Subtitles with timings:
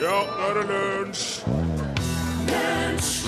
[0.00, 1.24] Ja, nå er det lunsj!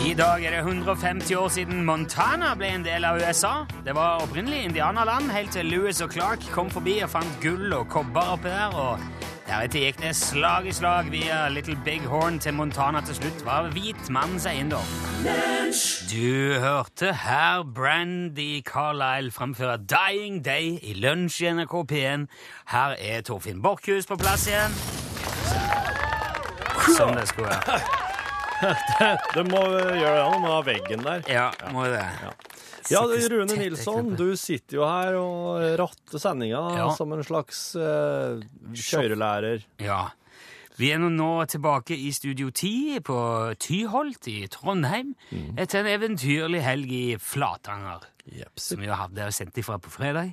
[0.08, 3.66] I dag er det 150 år siden Montana ble en del av USA.
[3.84, 7.90] Det var opprinnelig indianerland, helt til Lewis og Clark kom forbi og fant gull og
[7.92, 8.72] kobber oppi der.
[8.72, 9.04] og
[9.44, 13.68] Deretter gikk det slag i slag via Little Big Horn til Montana til slutt var
[13.76, 14.96] hvit manns eiendom.
[16.08, 22.28] Du hørte her Brandy Carlisle framføre Dying Day i Lunsj i NRK P1.
[22.72, 25.01] Her er Torfinn Borchhus på plass igjen.
[26.96, 27.82] Som det skulle være.
[29.34, 31.22] Det må gjøre det noe med veggen der.
[31.30, 32.02] Ja, må det.
[32.22, 32.32] Ja,
[32.90, 36.88] Ja, Rune Nilsson, du sitter jo her og ratter sendinga Ja.
[36.98, 38.42] som en slags uh,
[38.74, 39.62] kjørelærer.
[39.80, 40.08] Ja.
[40.78, 43.16] Vi er nå, tilbake i Studio 10 på
[43.62, 45.12] Tyholt i Trondheim
[45.56, 48.72] etter en eventyrlig helg i Flatanger, Jepsi.
[48.72, 50.32] som vi hadde sendt ifra på fredag.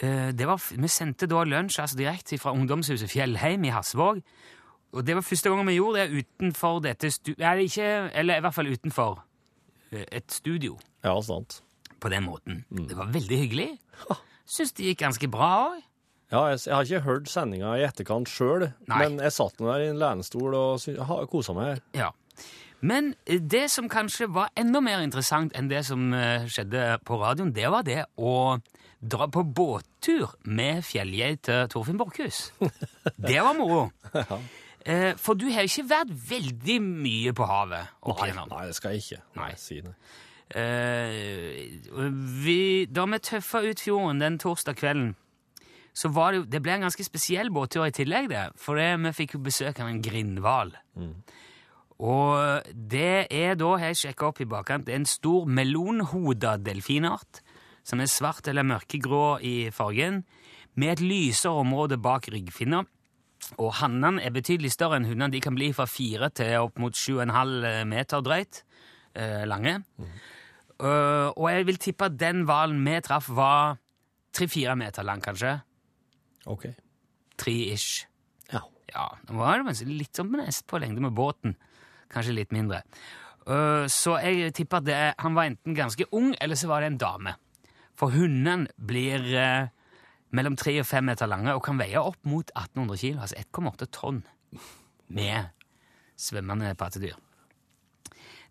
[0.00, 4.22] Eh, Det var, vi sendte da lunsj altså direkte fra ungdomshuset Fjellheim i Hasvåg.
[4.92, 7.38] Og det var første gangen vi gjorde det utenfor dette studio...
[7.40, 7.86] Eller, ikke,
[8.20, 9.22] eller i hvert fall utenfor
[9.92, 11.62] eh, et studio Ja, sant.
[12.02, 12.64] på den måten.
[12.70, 13.70] Det var veldig hyggelig.
[14.52, 15.80] Syns det gikk ganske bra òg.
[16.32, 19.82] Ja, jeg, jeg har ikke hørt sendinga i etterkant sjøl, men jeg satt nå der
[19.84, 21.82] i en lenestol og kosa meg.
[21.96, 22.10] Ja.
[22.82, 27.20] Men eh, det som kanskje var enda mer interessant enn det som eh, skjedde på
[27.20, 28.56] radioen, det var det å
[29.02, 32.48] dra på båttur med fjellgeita Torfinn Borchhus.
[33.18, 33.88] Det var moro.
[34.84, 38.74] Eh, For du har jo ikke vært veldig mye på havet opp Nei, nei, det
[38.74, 39.20] skal jeg ikke.
[39.38, 39.50] Nei.
[39.60, 39.92] Si det.
[40.58, 42.08] Eh,
[42.44, 45.12] vi, da vi tøffa ut fjorden den torsdag kvelden,
[45.94, 48.46] så var det Det ble en ganske spesiell båttur i tillegg, det.
[48.56, 50.72] For det, vi fikk jo besøk av en grindhval.
[52.02, 57.42] Og det er da, har jeg sjekka opp i bakkant, en stor melonhoda delfinart.
[57.84, 60.22] Som er svart eller mørkegrå i fargen,
[60.74, 62.84] med et lysere område bak ryggfinna.
[63.60, 65.32] Og hannene er betydelig større enn hundene.
[65.32, 68.62] De kan bli fra fire til opp mot sju og en halv meter drøyt
[69.18, 69.80] eh, lange.
[70.82, 73.76] Eh, og jeg vil tippe at den hvalen vi traff, var
[74.34, 75.56] tre-fire meter lang, kanskje.
[76.50, 76.70] OK.
[77.38, 78.06] Tre-ish.
[78.52, 78.64] Ja.
[78.92, 81.56] Ja, det var det litt som nest på lengde med båten.
[82.12, 82.82] Kanskje litt mindre.
[83.46, 86.92] Uh, så jeg tipper at det, han var enten ganske ung, eller så var det
[86.92, 87.36] en dame.
[87.98, 89.68] For hunden blir eh,
[90.32, 93.90] mellom 3 og 5 meter lange og kan veie opp mot 1800 kilo, altså 1,8
[93.92, 94.22] tonn,
[95.12, 95.52] med
[96.20, 97.18] svømmende pattedyr.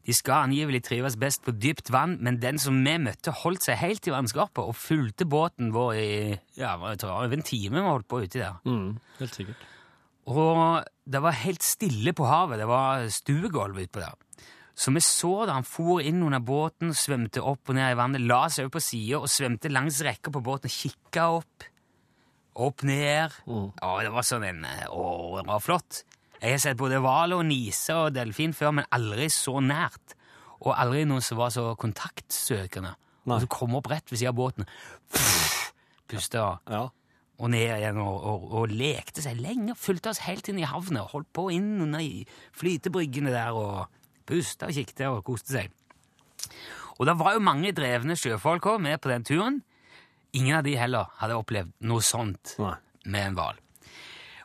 [0.01, 3.77] De skal angivelig trives best på dypt vann, men den som vi møtte, holdt seg
[3.83, 6.07] helt i vannskorpa og fulgte båten vår i
[6.57, 8.57] ja, jeg tror over en time vi holdt på uti der.
[8.65, 9.67] Mm, helt sikkert.
[10.31, 12.61] Og det var helt stille på havet.
[12.61, 14.17] Det var stuegulv utpå der.
[14.75, 18.23] Så vi så da han for inn under båten, svømte opp og ned i vannet,
[18.23, 21.67] la seg over på sida og svømte langs rekka på båten og kikka opp.
[22.61, 23.35] Opp ned.
[23.47, 23.59] Å,
[24.03, 25.03] det var sånn en Å,
[25.39, 26.01] det var flott.
[26.41, 30.15] Jeg har sett både hval og nise og delfin før, men aldri så nært.
[30.61, 32.95] Og aldri noen som var så kontaktsøkende.
[33.29, 33.35] Nei.
[33.37, 34.67] Og så kom opp rett ved siden av båten.
[36.11, 36.87] Pusta Ja.
[37.41, 39.75] og ned igjen og, og, og lekte seg lenge.
[39.77, 42.03] Fulgte oss helt inn i havnet og holdt på inn under
[42.57, 43.87] flytebryggene der og
[44.31, 45.71] pusta og kikket og koste seg.
[46.99, 49.59] Og det var jo mange drevne sjøfolk også med på den turen.
[50.37, 52.75] Ingen av de heller hadde opplevd noe sånt Nei.
[53.11, 53.59] med en hval.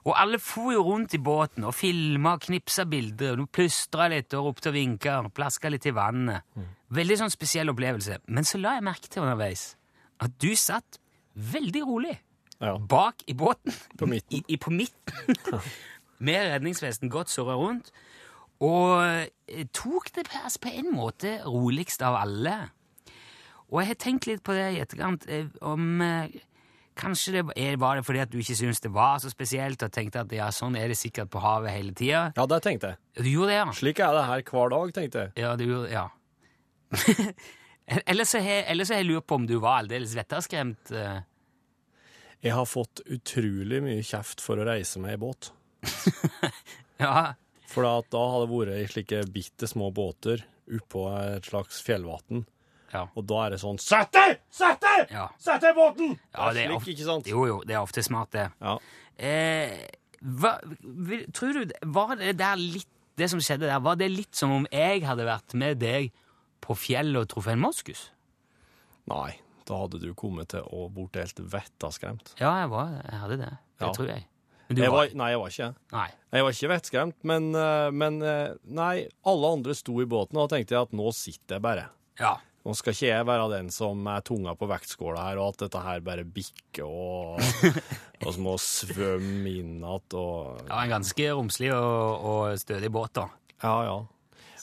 [0.07, 3.41] Og alle for jo rundt i båten og filma og knipsa bilder.
[3.43, 6.43] og plystra litt og ropte og vinka plaska litt i vannet.
[6.95, 8.21] Veldig sånn spesiell opplevelse.
[8.31, 9.73] Men så la jeg merke til underveis
[10.23, 11.01] at du satt
[11.35, 12.15] veldig rolig
[12.63, 12.79] Ja.
[12.79, 13.75] bak i båten.
[13.99, 14.39] På midten.
[14.39, 15.61] I, i, på midten.
[16.19, 17.91] Med redningsvesten godt surra rundt.
[18.65, 22.55] Og eh, tok det på, altså, på en måte roligst av alle.
[23.69, 26.37] Og jeg har tenkt litt på det i etterkant, eh, om eh,
[26.97, 27.43] Kanskje det
[27.77, 30.47] var det fordi at du ikke syntes det var så spesielt, og tenkte at ja,
[30.49, 32.23] sånn er det sikkert på havet hele tida.
[32.33, 32.97] ja, det tenkte jeg.
[33.21, 33.67] Du gjorde det, ja?
[33.77, 35.33] Slik er det her hver dag, tenkte jeg.
[35.43, 36.07] Ja, du gjorde Ja.
[38.07, 40.91] Eller så har eller så har jeg lurt på om du var aldeles vetterskremt.
[40.91, 41.21] eh.
[42.43, 45.53] Jeg har fått utrolig mye kjeft for å reise meg i båt.
[46.99, 47.35] Ja,
[47.67, 47.97] For da
[48.33, 50.45] hadde det vært i slike bitte små båter
[50.77, 52.45] oppå et slags fjellvann.
[52.93, 53.05] ja.
[53.17, 54.39] Og da er det sånn Sett deg!
[54.51, 55.11] Sett deg!
[55.11, 55.29] Ja.
[55.39, 56.19] Sett deg i båten!
[56.35, 57.27] Ja, det er ofte- slik, ikke sant?
[57.31, 58.47] Jo, jo, det er ofte smart, det.
[58.63, 58.77] Ja.
[59.19, 59.87] Eh,
[60.23, 64.35] hva, vil- tror du, var det der litt, det som skjedde der, var det litt
[64.37, 66.11] som om jeg hadde vært med deg
[66.61, 68.11] på fjellet og truffet en moskus?
[69.09, 69.37] Nei,
[69.67, 72.35] da hadde du kommet til å bort helt vettaskremt.
[72.41, 73.53] Ja, jeg var, jeg hadde det.
[73.79, 73.93] Det Ja.
[73.93, 74.27] tror jeg.
[74.69, 76.09] Jeg var, var, nei, jeg var ikke Nei.
[76.37, 78.95] Jeg var ikke vettskremt, men, eh, men eh, nei,
[79.31, 81.87] alle andre sto i båten, og da tenkte jeg at nå sitter jeg bare.
[82.21, 82.35] Ja.
[82.67, 85.85] Nå skal ikke jeg være den som er tunga på vektskåla her, og at dette
[85.85, 87.39] her bare bikker og,
[88.25, 93.15] og så må svømme inn igjen og Ja, en ganske romslig og, og stødig båt,
[93.21, 93.29] da.
[93.63, 93.97] Ja, ja.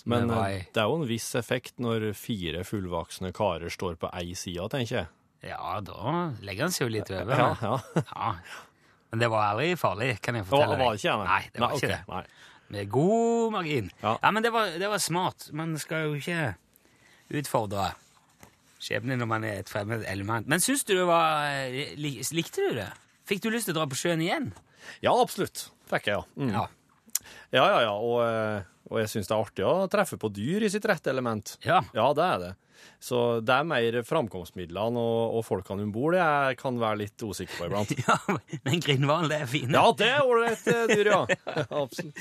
[0.04, 4.34] Men eh, det er jo en viss effekt når fire fullvoksne karer står på ei
[4.36, 5.12] side, tenker jeg.
[5.48, 7.34] Ja, da legger han seg jo litt over.
[7.40, 8.04] Ja, ja.
[8.04, 8.36] Ja.
[9.14, 10.80] Men det var aldri farlig, kan jeg fortelle deg.
[10.80, 11.26] det var ikke det?
[11.30, 11.92] Nei, det var Nei, ikke okay.
[11.94, 12.14] det.
[12.16, 12.54] Nei.
[12.74, 13.92] Med god margin.
[14.02, 14.14] Ja.
[14.24, 15.46] Ja, men det var, det var smart.
[15.54, 16.38] Man skal jo ikke
[17.38, 17.92] utfordre
[18.82, 20.50] skjebnen når man er et fremmed element.
[20.50, 22.90] Men syns du det var eh, Likte du det?
[23.30, 24.50] Fikk du lyst til å dra på sjøen igjen?
[25.06, 25.68] Ja, absolutt.
[25.94, 26.26] Fikk jeg, ja.
[26.34, 26.50] Mm.
[26.58, 26.66] Ja.
[27.54, 27.94] Ja, ja, ja.
[27.94, 31.10] Og, eh, og jeg syns det er artig å treffe på dyr i sitt rette
[31.10, 31.56] element.
[31.66, 31.80] Ja.
[31.98, 32.52] Ja, det er det.
[33.02, 37.58] Så det er mer framkomstmidlene og, og folkene om bord jeg kan være litt usikker
[37.58, 37.94] på iblant.
[38.06, 38.20] ja
[38.68, 39.74] men grindhval, det er fine.
[39.74, 41.22] Ja, det er ålreit eh, dyr, ja.
[41.84, 42.20] Absolutt.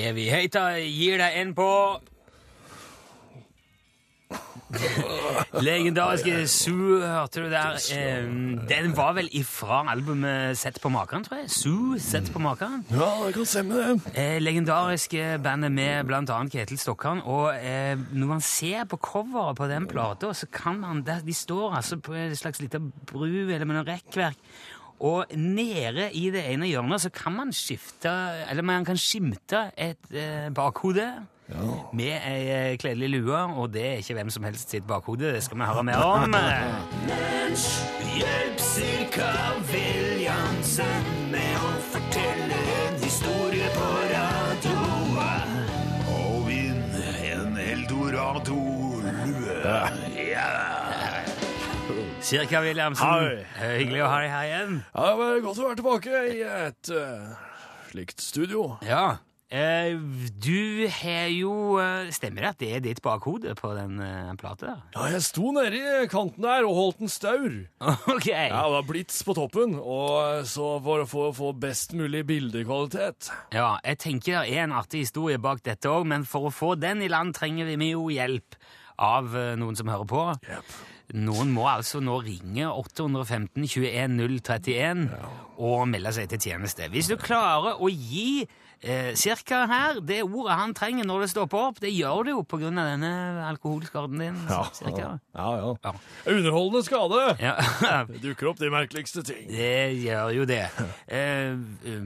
[0.00, 1.68] Evigheter gir deg en på
[5.66, 7.78] Legendariske Sue, hørte du der?
[8.70, 11.50] Den var vel ifra albumet Sett på maken, tror jeg.
[11.50, 12.84] Sue, Sett på maken.
[12.92, 14.14] Ja, det kan stemme, det.
[14.14, 17.22] Eh, legendariske bandet med annet Ketil Stokkan.
[17.26, 21.74] Og eh, når man ser på coveret på den plata, så kan man De står
[21.76, 24.38] altså på en slags liten bru eller med noe rekkverk.
[25.00, 28.10] Og nede i det ene hjørnet så kan man skifte
[28.50, 31.08] Eller man kan skimte et eh, bakhode.
[31.92, 35.32] Med ei eh, kledelig lue, og det er ikke hvem som helst sitt bakhode.
[35.34, 36.34] Det skal vi høre mer om.
[38.20, 39.30] Hjelp Cirka
[39.70, 45.32] Williamsen med å fortelle en historie på radioa.
[46.14, 46.84] Og vinn
[47.32, 49.58] en eldorado-lue.
[49.64, 50.50] Ja.
[52.20, 53.40] Cirka Williamsen, Hei.
[53.58, 54.76] Eh, hyggelig å ha deg her igjen.
[54.92, 57.32] Ja, det var godt å være tilbake i et uh,
[57.90, 58.76] slikt studio.
[58.86, 59.18] Ja.
[59.50, 59.96] Eh,
[60.38, 61.52] du har jo
[61.82, 64.76] eh, Stemmer det at det er ditt bakhode på den uh, plata?
[64.76, 64.84] der?
[64.94, 65.80] Ja, jeg sto nedi
[66.12, 67.56] kanten der og holdt en staur.
[68.14, 68.28] Ok.
[68.30, 73.32] Ja, det var blits på toppen, og så for å få, best mulig bildekvalitet.
[73.56, 76.76] Ja, jeg tenker det er en artig historie bak dette òg, men for å få
[76.78, 78.54] den i land trenger vi jo hjelp
[79.00, 80.24] av eh, noen som hører på.
[81.18, 85.06] Noen må altså nå ringe 815 21 031
[85.58, 86.86] og melde seg til tjeneste.
[86.92, 88.44] Hvis du klarer å gi
[88.82, 92.40] eh, cirka her det ordet han trenger når det stopper opp, det gjør du jo
[92.50, 93.12] av denne
[93.48, 94.38] alkoholskaden din.
[94.74, 95.18] cirka.
[95.34, 95.74] ja, ja.
[95.84, 95.92] Ja.
[96.26, 97.22] Underholdende skade.
[97.40, 97.54] Ja.
[98.10, 99.48] Det dukker opp de merkeligste ting.
[99.50, 100.64] Det gjør jo det.
[101.08, 101.54] Eh,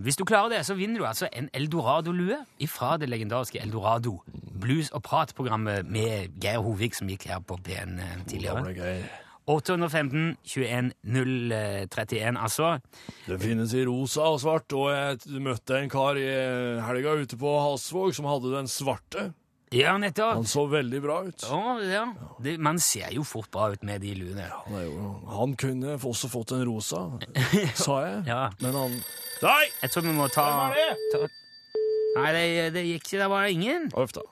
[0.05, 2.39] hvis du klarer det, så vinner du altså en Eldorado-lue
[2.69, 4.21] fra det legendariske Eldorado.
[4.61, 9.24] Blues- og pratprogrammet med Geir Hovig, som gikk her på P1 eh, tidligere.
[9.47, 9.85] Gamle Geir.
[9.85, 12.81] 815 21 031, altså.
[13.27, 16.29] Det finnes i rosa og svart, og jeg møtte en kar i
[16.81, 19.33] helga ute på Halsvåg som hadde den svarte.
[19.75, 20.37] Ja, nettopp.
[20.39, 21.45] Han så veldig bra ut.
[21.51, 22.05] Ja, ja.
[22.39, 24.47] det, man ser jo fort bra ut med de luene.
[24.47, 27.09] Ja, det jo, han kunne også fått en rosa,
[27.85, 28.23] sa jeg.
[28.31, 28.45] Ja.
[28.63, 28.99] Men han
[29.43, 29.65] Nei!
[29.83, 30.45] Jeg tror vi må ta,
[31.13, 31.25] ta
[32.15, 32.45] Nei, det,
[32.77, 33.19] det gikk ikke.
[33.19, 33.89] Det var ingen.
[33.99, 34.23] Uff da.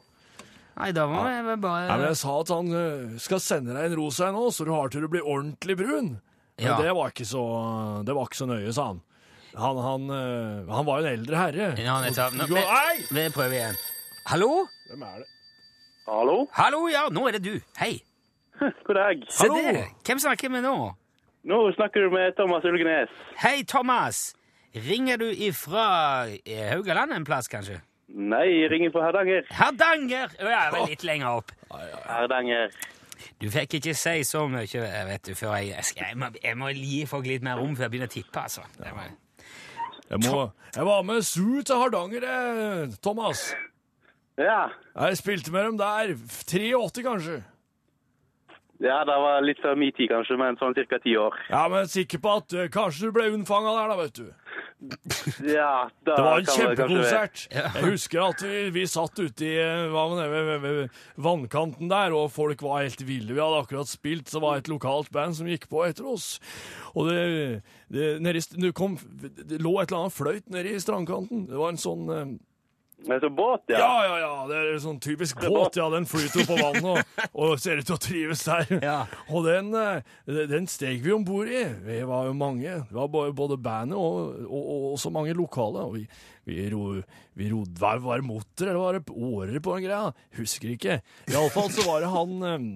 [0.79, 3.91] Nei, da må vel bare Nei, men jeg sa at han eh, skal sende deg
[3.91, 6.15] en rosa her nå, så du har til du blir ordentlig brun.
[6.59, 6.77] Men Ja.
[6.81, 7.43] det, var ikke så,
[8.07, 9.03] det var ikke så nøye, sa han.
[9.57, 11.67] Han, han, eh, han var jo en eldre herre.
[11.81, 12.33] Ja, nettopp.
[12.39, 12.97] Nå, Du går- Nei!
[13.11, 13.77] vi, vi prøver igjen.
[14.31, 14.51] Hallo?
[14.89, 15.29] Hvem er det?
[16.07, 16.37] Hallo?
[16.57, 17.61] Hallo, ja, nå er det du.
[17.79, 17.93] Hei.
[18.87, 19.25] God dag.
[19.29, 19.61] Se Hallo.
[19.61, 19.91] der.
[20.09, 20.75] Hvem snakker vi nå?
[21.45, 23.11] Nå snakker du med Thomas Ulgenes.
[23.43, 24.31] Hei, Thomas.
[24.73, 27.81] Ringer du ifra eh, Haugaland en plass, kanskje?
[28.13, 29.47] Nei, jeg ringer fra Hardanger.
[29.57, 30.35] Hardanger!
[30.37, 31.53] Å, ja, vel litt lenger opp.
[32.05, 32.75] Hardanger.
[33.41, 36.69] Du fikk ikke si så mye, eh, vet du, før jeg Jeg, må, jeg må
[36.75, 38.65] gi folk litt mer rom før jeg begynner å tippe, altså.
[38.77, 39.13] Det var,
[40.11, 40.43] Jeg, må,
[40.77, 42.27] jeg var med Su til Hardanger,
[43.03, 43.47] Thomas.
[44.37, 44.67] Ja.
[44.97, 46.13] Jeg spilte med dem der.
[46.49, 47.39] 83, kanskje.
[48.83, 51.37] ja, det var litt før min tid, kanskje, men sånn cirka ti år.
[51.49, 54.27] Ja, men er sikker på at eh, kanskje du ble unnfanga der, da, vet du.
[55.47, 57.45] Ja, da Det var en kjempekonsert.
[57.53, 60.87] Jeg husker at vi, vi satt ute i eh, det,
[61.23, 63.31] vannkanten der, og folk var helt ville.
[63.31, 66.37] Vi hadde akkurat spilt, så var det et lokalt band som gikk på etter oss.
[66.97, 67.63] Og det,
[67.93, 71.47] det, nedi, det, kom, det lå et eller annet fløyt nede i strandkanten.
[71.51, 72.39] Det var en sånn
[73.03, 73.79] eh, Men så båt, ja.
[73.83, 74.31] Ja, ja, ja.
[74.49, 75.77] Det er en sånn typisk båt.
[75.77, 78.73] Ja, den flyter på vannet og, og ser ut til å trives der.
[78.89, 78.97] Ja.
[79.29, 81.65] Og den, eh, den steg vi om bord i.
[81.87, 82.79] Vi var jo mange.
[82.89, 85.85] Det var både- både bandet og, og, og, og så mange lokale.
[85.89, 86.07] Og vi,
[86.49, 86.89] vi, ro,
[87.39, 90.13] vi rodde Var var det motor, eller var det årer på den greia?
[90.39, 91.01] Husker ikke.
[91.31, 92.73] Iallfall så var det han um,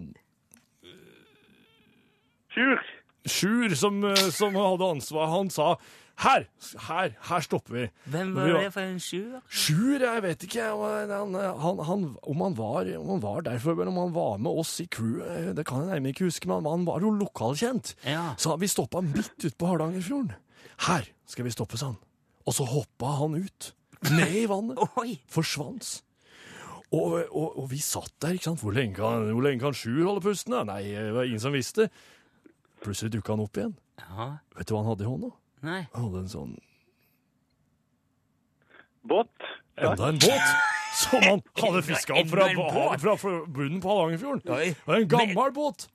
[2.56, 2.80] Sjur.
[3.26, 5.26] Sjur som, eh, som hadde ansvar.
[5.33, 5.75] Han sa
[6.25, 6.46] Her!
[6.87, 7.82] Her, her stopper vi.
[8.08, 9.40] Hvem var var- det for en sjuer?
[9.52, 11.35] Sjuer, jeg vet ikke han, han,
[11.85, 14.87] han, om, han var, om han var derfor, men om han var med oss i
[14.88, 17.92] crewet, det kan jeg nærmere ikke huske, men han var jo lokalkjent.
[18.08, 18.30] Ja.
[18.40, 20.32] Så vi stoppa midt ute på Hardangerfjorden.
[20.88, 22.00] Her skal vi stoppe, sa han.
[22.46, 23.73] Og så hoppa han ut.
[24.11, 24.80] Ned i vannet.
[25.02, 25.18] Oi!
[25.28, 25.99] Forsvant.
[26.94, 28.61] Og, og, og vi satt der, ikke sant.
[28.62, 30.54] Hvor lenge kan, hvor lenge kan Sjur holde pusten?
[30.54, 30.64] da?
[30.68, 31.88] Nei, det var ingen som visste.
[32.85, 33.75] Plutselig dukka han opp igjen.
[34.00, 35.32] Ja, Vet du hva han hadde i hånda?
[35.64, 35.82] Nei.
[35.94, 36.56] Han hadde en sånn
[39.06, 39.30] Båt.
[39.78, 39.92] Ja.
[39.92, 40.48] Enda en båt
[41.00, 42.48] som han hadde fiska opp fra,
[42.98, 44.42] fra, bunnen på Hardangerfjorden.
[44.48, 45.86] Det var en gammel båt.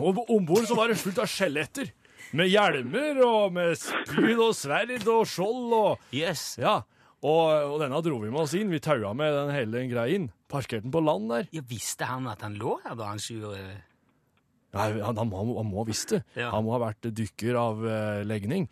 [0.00, 1.92] Og om bord så var det fullt av skjeletter.
[2.34, 6.54] Med hjelmer og med spyd og sverd og skjold og Yes.
[6.58, 6.80] Ja.
[7.24, 8.72] Og, og denne dro vi med oss inn.
[8.72, 10.30] Vi taua med den hele greia inn.
[10.50, 11.46] Parkerte den på land der.
[11.54, 13.60] Ja, visste han at han lå her da han sjuer?
[14.74, 16.20] Nei, han, han, må- han må visst det.
[16.36, 16.50] Ja.
[16.54, 18.68] Han må ha vært dykker av uh, legning.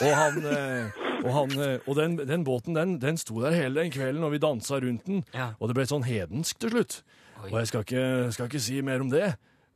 [0.00, 0.88] Og, han, Uh,
[1.22, 4.32] og, han, eh, og den, den båten den, den sto der hele den kvelden, og
[4.34, 5.20] vi dansa rundt den.
[5.36, 5.52] Ja.
[5.60, 6.96] Og det ble sånn hedensk til slutt.
[7.44, 7.50] Oi.
[7.52, 8.04] Og jeg skal ikke,
[8.34, 9.28] skal ikke si mer om det.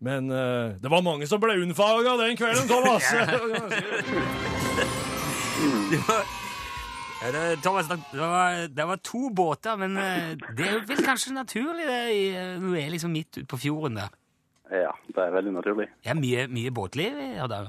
[0.03, 3.07] Men uh, det var mange som ble unnfaga den kvelden, Thomas!
[7.17, 11.87] Ja, det, Thomas, det var, det var to båter, men det er vel kanskje naturlig
[11.89, 12.03] det,
[12.61, 14.11] når du er liksom midt ute på fjorden der.
[14.71, 15.89] Ja, det er veldig naturlig.
[16.03, 17.61] Det er mye, mye båtliv her da?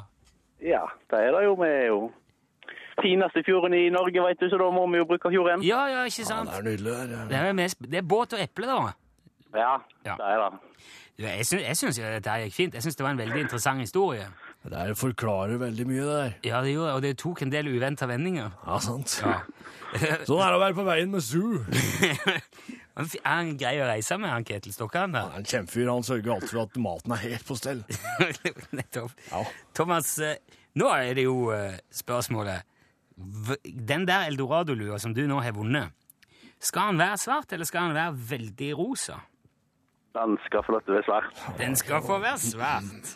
[0.63, 1.53] Ja, det er det jo.
[1.61, 1.99] Vi er jo
[3.01, 5.61] fineste fjorden i Norge, veit du, så da må vi jo bruke fjorden.
[5.65, 6.49] Ja, ja, ikke sant?
[6.49, 6.95] Ja, det er nydelig.
[7.11, 7.27] der.
[7.29, 8.79] Det er, mest, det er båt og eple, da.
[9.53, 9.75] Ja,
[10.05, 10.15] Ja.
[10.17, 10.63] det er det.
[11.17, 12.73] Jeg syns, jeg syns dette gikk fint.
[12.77, 14.25] Jeg syns det var en veldig interessant historie.
[14.63, 16.33] Det der forklarer veldig mye, det der.
[16.49, 18.51] Ja, det gjorde og det tok en del uventa vendinger.
[18.67, 19.15] Ja, sant.
[19.25, 19.39] Ja.
[20.27, 21.61] Sånn er det å være på veien med Zoo.
[22.97, 25.13] Han Er han grei å reise med, han Ketil Stokkan?
[25.13, 25.89] Han er en kjempefyr.
[25.91, 27.83] Han sørger alltid for at maten er helt på stell.
[28.79, 29.13] Nettopp.
[29.29, 29.43] Ja.
[29.77, 30.39] Thomas, eh,
[30.81, 32.65] nå er det jo eh, spørsmålet
[33.63, 35.93] Den der eldorado-lua som du nå har vunnet,
[36.61, 39.19] skal han være svart, eller skal han være veldig rosa?
[40.17, 41.41] Den skal få lov til å være svart.
[41.61, 43.09] Den skal få være svart.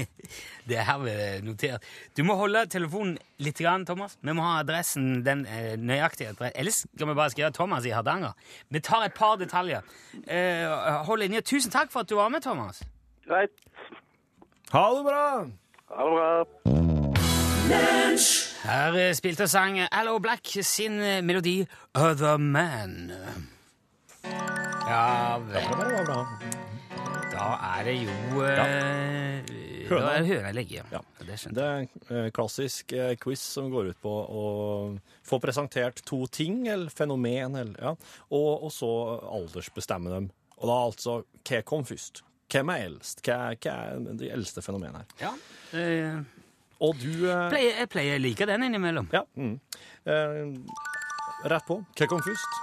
[0.68, 1.84] det er herved notert.
[2.16, 4.18] Du må holde telefonen litt, grann, Thomas.
[4.20, 6.34] Vi må ha adressen, den eh, nøyaktige.
[6.54, 8.34] Ellers kan vi bare skrive Thomas i Hardanger.
[8.70, 9.84] Vi tar et par detaljer.
[10.26, 10.66] Eh,
[11.08, 11.44] hold linja.
[11.44, 12.82] Tusen takk for at du var med, Thomas.
[13.28, 13.54] Greit.
[14.72, 15.26] Ha det bra!
[15.94, 16.82] Ha det bra.
[18.64, 21.62] Her eh, spilte og sang Allo Black sin eh, melodi
[21.94, 23.12] Other Man.
[24.88, 26.73] Ja vel.
[27.34, 29.54] Da er det jo eh,
[29.88, 30.84] Da er det hønelegg, ja.
[30.92, 31.00] Ja.
[31.18, 34.44] Det Det er en eh, klassisk eh, quiz som går ut på å
[35.26, 37.92] få presentert to ting, eller fenomen, eller, ja,
[38.30, 38.90] og, og så
[39.34, 40.30] aldersbestemme dem.
[40.60, 42.22] Og da altså hva kom først?
[42.54, 43.20] Hvem er eldst?
[43.26, 45.18] Hva, hva er de eldste fenomenene her?
[45.24, 45.32] Ja.
[45.80, 46.22] Eh,
[46.84, 49.08] Og du eh, pleier, jeg pleier å like den innimellom.
[49.14, 49.24] Ja.
[49.34, 49.56] Mm.
[50.06, 51.80] Eh, rett på.
[51.98, 52.60] Hva kom først?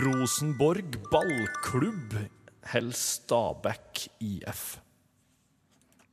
[0.00, 2.18] Rosenborg ballklubb
[2.74, 4.78] eller Stabæk IF?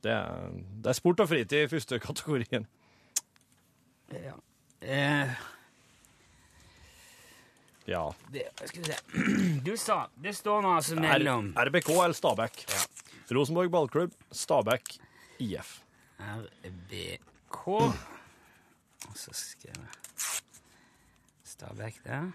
[0.02, 0.50] Det er,
[0.82, 2.66] det er sport og fritid i første kategorien.
[4.12, 4.34] Ja.
[4.82, 5.30] Eh,
[7.88, 8.12] Ja.
[8.32, 9.60] det, skal vi se.
[9.64, 12.66] Du sa Det står nå altså mellom RBK eller Stabæk?
[13.32, 14.98] Rosenborg ballklubb, Stabæk
[15.40, 15.78] IF.
[16.20, 19.88] RBK Og så skriver jeg
[21.44, 22.28] Stabæk der.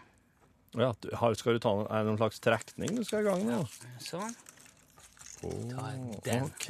[0.74, 3.28] Ja, du, har, skal du ta noen, er det noen slags trekning du skal i
[3.30, 3.78] gang med?
[4.02, 4.34] Sånn.
[4.34, 6.46] Ta Oh, den.
[6.48, 6.70] OK.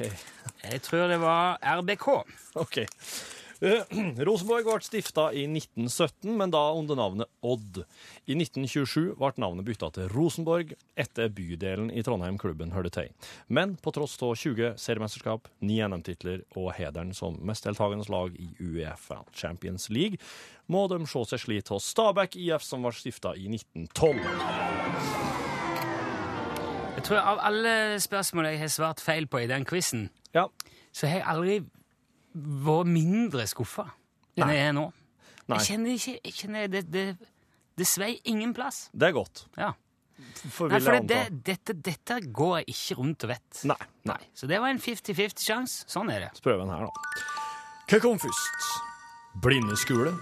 [0.64, 2.08] Jeg tror det var RBK.
[2.58, 2.80] ok.
[3.64, 3.80] Eh,
[4.26, 7.78] Rosenborg ble stifta i 1917, men da under navnet Odd.
[8.28, 13.30] I 1927 ble navnet bytta til Rosenborg etter bydelen i Trondheim klubben hørte til.
[13.48, 19.22] Men på tross av 20 seriemesterskap, 9 NM-titler og hederen som mestdeltakende lag i Uefa
[19.32, 20.20] Champions League,
[20.68, 24.20] må de se seg slitt hos Stabæk IF, som ble stifta i 1912.
[26.98, 30.48] Jeg tror Av alle spørsmål jeg har svart feil på i den quizen, Ja,
[30.92, 31.56] så har jeg aldri
[32.34, 33.86] vært mindre skuffa
[34.34, 34.88] enn jeg er nå.
[35.46, 35.58] Nei.
[35.60, 37.04] Jeg kjenner ikke jeg kjenner det, det,
[37.78, 38.88] det svei ingen plass.
[38.92, 39.46] det er godt.
[39.60, 39.72] Ja.
[40.54, 43.62] For Nei, for det, dette, dette går jeg ikke rundt og vet.
[43.66, 44.18] Nei, nei.
[44.38, 45.86] Så det var en 50-50 sjanse.
[45.90, 46.28] Sånn er det.
[46.38, 47.24] Så prøver den her, da.
[47.90, 48.68] Hva kom først?
[49.42, 50.14] Blindeskole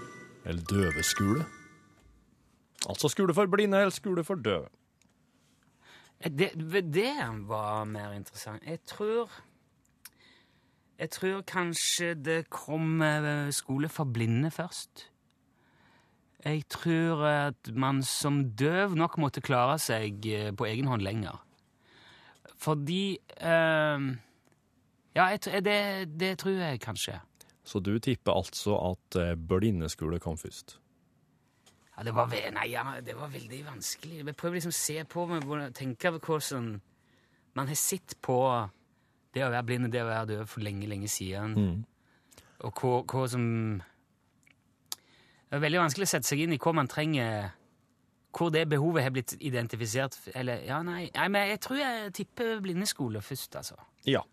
[0.49, 1.45] eller døveskole?
[2.89, 4.67] Altså skole for blinde eller skole for døve.
[6.23, 7.13] Det, det
[7.47, 8.63] var mer interessant.
[8.65, 9.31] Jeg tror
[10.99, 15.09] Jeg tror kanskje det kom eh, skole for blinde først.
[16.45, 21.39] Jeg tror at man som døv nok måtte klare seg eh, på egen hånd lenger.
[22.59, 24.07] Fordi eh,
[25.13, 27.19] Ja, jeg, det, det tror jeg kanskje.
[27.63, 30.79] Så du tipper altså at eh, blindeskole kom først.
[31.97, 34.23] Ja, det var, nei, ja, det var veldig vanskelig.
[34.25, 35.45] Jeg prøver liksom å se på meg,
[35.77, 36.71] tenke på hvordan
[37.53, 38.37] man har sett på
[39.33, 41.57] det å være blind og det å være døv for lenge, lenge siden.
[42.63, 43.43] Og hva, hva som
[44.93, 47.49] Det er veldig vanskelig å sette seg inn i hva man trenger
[48.33, 50.15] Hvor det behovet har blitt identifisert.
[50.33, 53.77] Eller, ja, nei, nei men jeg tror jeg tipper blindeskole først, altså.
[54.09, 54.23] Ja.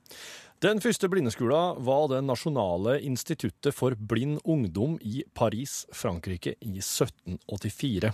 [0.61, 8.11] Den første blindeskolen var det nasjonale instituttet for blind ungdom i Paris, Frankrike, i 1784.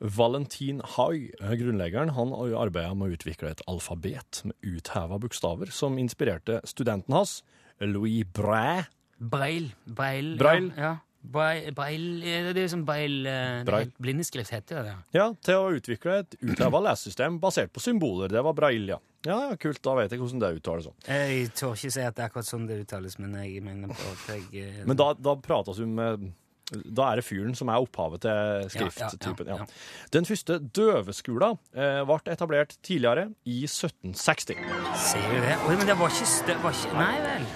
[0.00, 1.28] Valentin Haug,
[1.60, 7.42] grunnleggeren, han arbeidet med å utvikle et alfabet med utheva bokstaver, som inspirerte studenten hans,
[7.80, 8.86] Louis Bræ.
[9.20, 9.70] Breil.
[9.84, 10.34] Breil.
[10.40, 10.72] Breil.
[10.76, 10.82] Ja.
[10.82, 10.96] ja.
[11.20, 14.94] Breil, braille eh, Det er jo breil, braille, eh, er Blindeskrift heter det.
[15.12, 18.32] Ja, til å utvikle et utheva lesesystem basert på symboler.
[18.32, 18.96] Det var breil, ja.
[19.26, 19.82] Ja, ja, kult.
[19.84, 20.88] Da vet jeg hvordan det uttales.
[21.04, 24.14] Jeg tør ikke si at det er akkurat sånn det uttales, men jeg mener på
[24.14, 26.30] at jeg eh, Men da, da prates vi med
[26.70, 29.50] Da er det fyren som er opphavet til skrifttypen.
[29.50, 30.06] ja, Ja, ja.
[30.12, 34.54] Den første døveskolen eh, ble etablert tidligere, i 1760.
[34.96, 35.58] Ser du det?
[35.66, 37.50] Oi, men det var ikke det Var ikke, nei vel.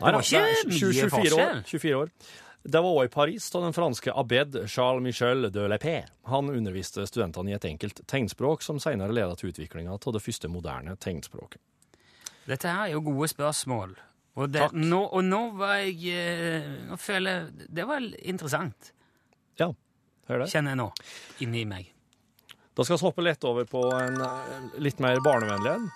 [0.00, 1.64] Det var ikke mye 24 år, forskjell.
[1.66, 2.14] 24 år.
[2.62, 7.06] Det var også i Paris da den franske abed Charles Michel de Lepé han underviste
[7.08, 11.60] studentene i et enkelt tegnspråk, som senere ledet til utviklinga av det første moderne tegnspråket.
[12.50, 13.96] Dette her er jo gode spørsmål.
[14.38, 14.72] Og, det, Takk.
[14.78, 18.92] nå, og nå var jeg eh, Nå føler jeg Det var interessant,
[19.58, 19.66] Ja,
[20.30, 20.50] hør det.
[20.52, 20.86] kjenner jeg nå,
[21.44, 21.88] inni meg.
[22.78, 25.88] Da skal vi hoppe lett over på en eh, litt mer barnevennlig en.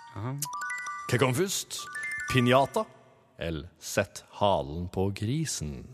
[1.08, 1.78] Hva kom først?
[2.32, 2.82] Pinjata
[3.38, 5.84] eller sett halen på grisen?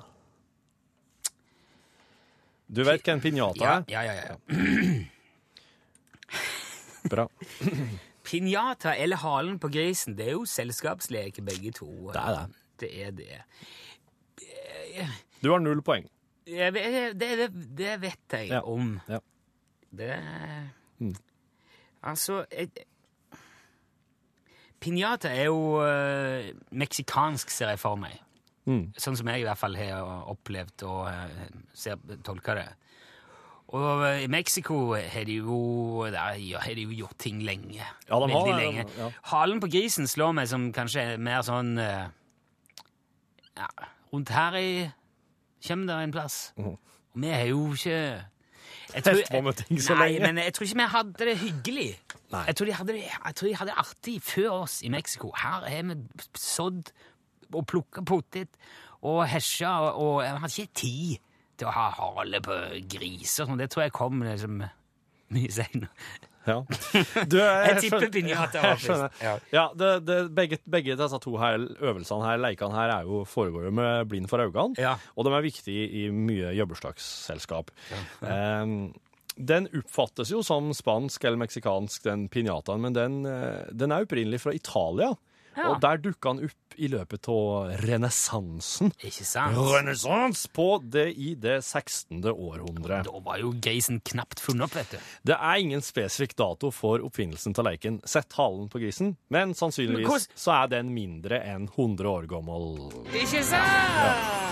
[2.70, 3.84] Du vet hva en pinjata Ja, er?
[3.90, 4.14] ja, ja.
[4.30, 4.36] ja.
[7.10, 7.28] Bra.
[8.30, 11.88] Pinjata eller halen på grisen, det er jo selskapsleke begge to.
[12.14, 12.46] Det er det.
[12.80, 15.08] Det er det.
[15.42, 16.06] Du har null poeng.
[16.46, 18.60] Jeg Det, det, det vet jeg Ja.
[18.62, 19.00] om.
[19.08, 19.18] Ja.
[19.90, 20.14] Det
[21.00, 21.14] Mm.
[22.02, 22.44] Altså
[24.80, 28.16] Pinjata er jo uh, meksikansk, ser jeg for meg.
[28.68, 28.92] Mm.
[28.96, 32.68] Sånn som jeg i hvert fall har opplevd og uh, ser, tolker det.
[33.70, 37.84] Og øh, i Mexico har de jo ja, har de jo gjort ting lenge.
[38.08, 38.84] Ja, de Veldig lenge.
[38.98, 39.10] ja.
[39.30, 42.08] Halen på grisen slår meg som kanskje mer sånn øh,
[43.60, 43.68] ja,
[44.10, 44.72] Rundt her i
[45.66, 46.52] kommer det en plass.
[46.56, 46.76] Mhm.
[47.10, 48.24] Og vi har jo ikke
[48.94, 51.90] jeg tror, så nei, men jeg tror ikke vi hadde det hyggelig.
[52.46, 55.30] Jeg tror, de hadde det, jeg tror de hadde det artig før oss i Mexico.
[55.36, 55.94] Her har vi
[56.34, 56.90] sådd
[57.54, 58.48] og plukka potet
[59.02, 61.16] og hesja, og, og jeg hadde ikke tid
[61.60, 62.56] til å ha hale på
[62.90, 63.44] griser.
[63.44, 63.60] og sånn.
[63.60, 64.62] Det tror jeg kom liksom
[65.30, 65.92] mye seinere.
[66.48, 66.56] Ja.
[67.28, 69.20] Du, jeg, Jeg tipper pinjata Ja, var først.
[69.22, 69.34] Ja.
[69.52, 73.68] Ja, det, det, begge, begge disse to her, øvelsene her, leikene her, er jo foregår
[73.68, 74.74] jo med blind for øynene.
[74.80, 74.96] Ja.
[75.16, 77.70] Og de er viktige i mye jobbursdagsselskap.
[78.24, 78.74] Em,
[79.36, 84.42] den oppfattes jo som spansk eller meksikansk, den pinjataen, men den, eh, den er opprinnelig
[84.42, 85.12] fra Italia.
[85.56, 85.70] Ja.
[85.72, 88.92] Og der dukka han opp i løpet av renessansen.
[89.04, 89.56] Ikke sant?
[89.58, 92.22] Renessans på det i det 16.
[92.30, 93.02] århundre.
[93.04, 94.98] Da var jo grisen knapt funnet opp, vet du.
[95.28, 99.54] Det er ingen spesifikk dato for oppfinnelsen av leiken Sett halen på grisen, men Men
[99.58, 102.92] sannsynligvis hvordan- så er den mindre enn 100 år gammel.
[103.12, 104.46] Ikke sant?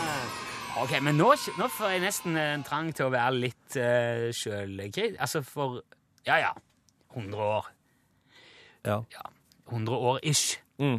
[0.83, 5.17] Ok, men nå, nå får jeg nesten en trang til å være litt uh, sjølkritisk.
[5.21, 5.83] Altså for
[6.27, 6.53] Ja, ja.
[7.15, 7.67] 100 år.
[8.85, 9.03] Ja.
[9.11, 9.23] Ja,
[9.71, 10.59] 100 år ish.
[10.79, 10.99] Mm.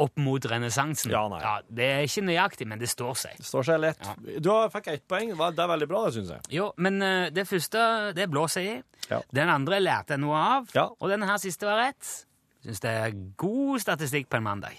[0.00, 1.10] Opp mot renessansen.
[1.12, 1.40] Ja, nei.
[1.68, 3.34] det er ikke nøyaktig, men det står seg.
[3.36, 4.06] Det står seg lett.
[4.40, 5.34] Du har- fikk ett poeng.
[5.36, 6.40] Det er veldig bra, det syns jeg.
[6.56, 8.82] Jo, men uh, det første, det blåser jeg i.
[9.10, 9.20] Ja.
[9.32, 10.88] Den andre lærte jeg noe av, Ja.
[10.98, 12.26] og den her siste var rett.
[12.64, 14.76] Syns det er god statistikk på en mandag.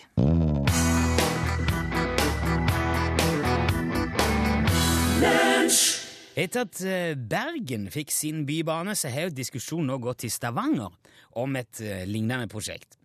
[6.41, 10.93] Etter at eh, Bergen fikk sin bybane, så har jo diskusjonen nå gått til Stavanger
[11.41, 12.97] om et eh, lignende prosjekt.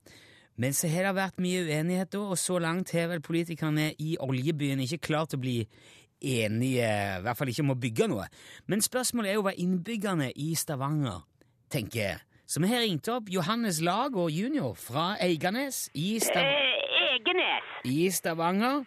[0.56, 4.16] Men så har det vært mye uenighet, da, og så langt har vel politikerne i
[4.22, 5.58] oljebyen ikke klart å bli
[6.24, 8.24] enige, i hvert fall ikke om å bygge noe.
[8.66, 11.22] Men spørsmålet er jo hva innbyggerne i Stavanger
[11.72, 12.22] tenker.
[12.46, 14.72] Så vi har ringt opp Johannes Lager jr.
[14.78, 16.74] fra Eiganes i, Stavanger.
[16.86, 17.72] Eh, Egenes.
[17.84, 18.84] i Stavanger.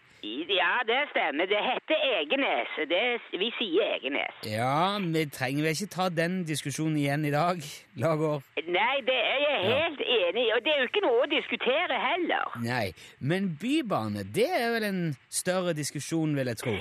[0.50, 1.46] Ja, det stemmer.
[1.46, 2.70] Det heter Egenes.
[2.90, 4.34] Det, vi sier Egenes.
[4.50, 7.60] Ja, vi trenger vel ikke ta den diskusjonen igjen i dag,
[8.02, 8.42] Lager?
[8.66, 12.00] Nei, det er jeg helt enig i, og det er jo ikke noe å diskutere
[12.02, 12.56] heller.
[12.64, 12.88] Nei,
[13.22, 15.04] men bybane, det er vel en
[15.42, 16.74] større diskusjon, vil jeg tro.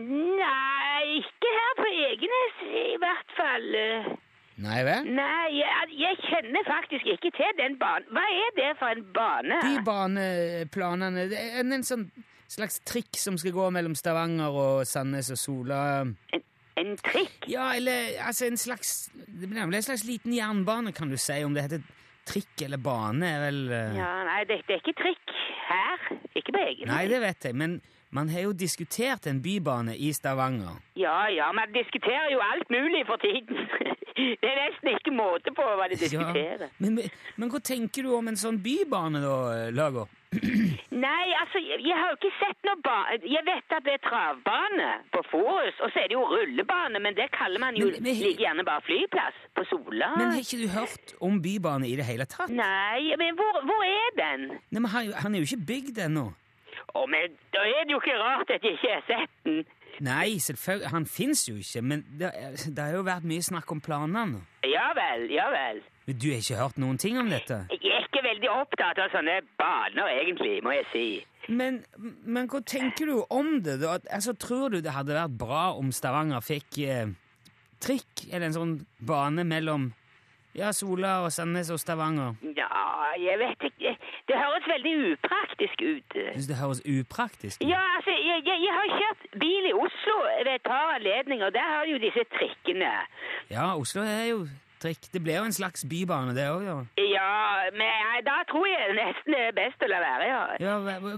[0.00, 3.68] Nei, ikke her på Egenes i hvert fall.
[4.60, 5.06] Nei vel?
[5.14, 8.10] Nei, jeg, jeg kjenner faktisk ikke til den banen.
[8.12, 9.60] Hva er det for en bane?
[9.62, 12.04] Bybaneplanene, det er en, en sånn
[12.50, 15.80] slags trikk som skal gå mellom Stavanger og Sandnes og Sola.
[16.34, 16.42] En,
[16.80, 17.46] en trikk?
[17.50, 21.38] Ja, eller altså en slags Det blir nemlig en slags liten jernbane, kan du si.
[21.46, 21.86] Om det heter
[22.30, 25.38] trikk eller bane, er vel eh, Ja, nei, det, det er ikke trikk
[25.70, 26.04] her.
[26.34, 30.10] Ikke på egen Nei, det vet jeg, men man har jo diskutert en bybane i
[30.12, 30.80] Stavanger.
[30.98, 33.56] Ja, ja, man diskuterer jo alt mulig for tiden.
[34.20, 36.68] Det er nesten ikke måte på hva de diskuterer.
[36.82, 37.06] men, men,
[37.40, 39.36] men hva tenker du om en sånn bybane, da,
[39.72, 40.10] Lager?
[40.30, 42.96] Nei, altså, jeg, har jo ikke sett noe ba...
[43.18, 47.16] Jeg vet at det er travbane på Forus, og så er det jo rullebane, men
[47.18, 50.12] det kaller man jo Men- men- like gjerne bare flyplass på Sola.
[50.16, 52.48] Men har ikke du hørt om bybane i det hele tatt?
[52.50, 54.46] Nei, men hvor, hvor er den?
[54.70, 56.28] Nei, men han, han er jo ikke bygd ennå.
[56.94, 59.64] Å, men da er det jo ikke rart at jeg ikke har sett den.
[60.00, 62.30] Nei, selvfølgelig, han fins jo ikke, men det,
[62.66, 64.40] det har jo vært mye snakk om planene.
[64.64, 65.82] Ja vel, ja vel.
[66.08, 67.58] Men du har ikke hørt noen ting om dette?
[67.74, 71.04] Jeg er ikke veldig opptatt av sånne baner, egentlig, må jeg si.
[71.52, 71.82] Men,
[72.24, 73.76] men hva tenker du om det?
[73.82, 73.98] da?
[74.08, 77.12] Altså, Tror du det hadde vært bra om Stavanger fikk eh,
[77.82, 79.90] trikk, eller en sånn bane mellom
[80.56, 82.36] ja, Sola og Sandnes og Stavanger?
[82.56, 82.70] Ja,
[83.20, 83.94] jeg vet ikke.
[84.30, 86.16] Det høres veldig upraktisk ut.
[86.36, 87.68] Syns det høres upraktisk ut?
[87.74, 90.16] Ja, altså, jeg, jeg, jeg har kjørt bil i Oslo
[90.46, 91.50] ved et par anledninger.
[91.58, 92.92] Der har du jo disse trikkene.
[93.50, 94.38] Ja, Oslo er jo
[94.82, 95.08] trikk.
[95.12, 96.76] Det blir jo en slags bybane, det òg, ja.
[97.16, 97.32] Ja,
[97.80, 100.42] men da tror jeg nesten det er best å la være, ja.
[100.66, 100.76] ja.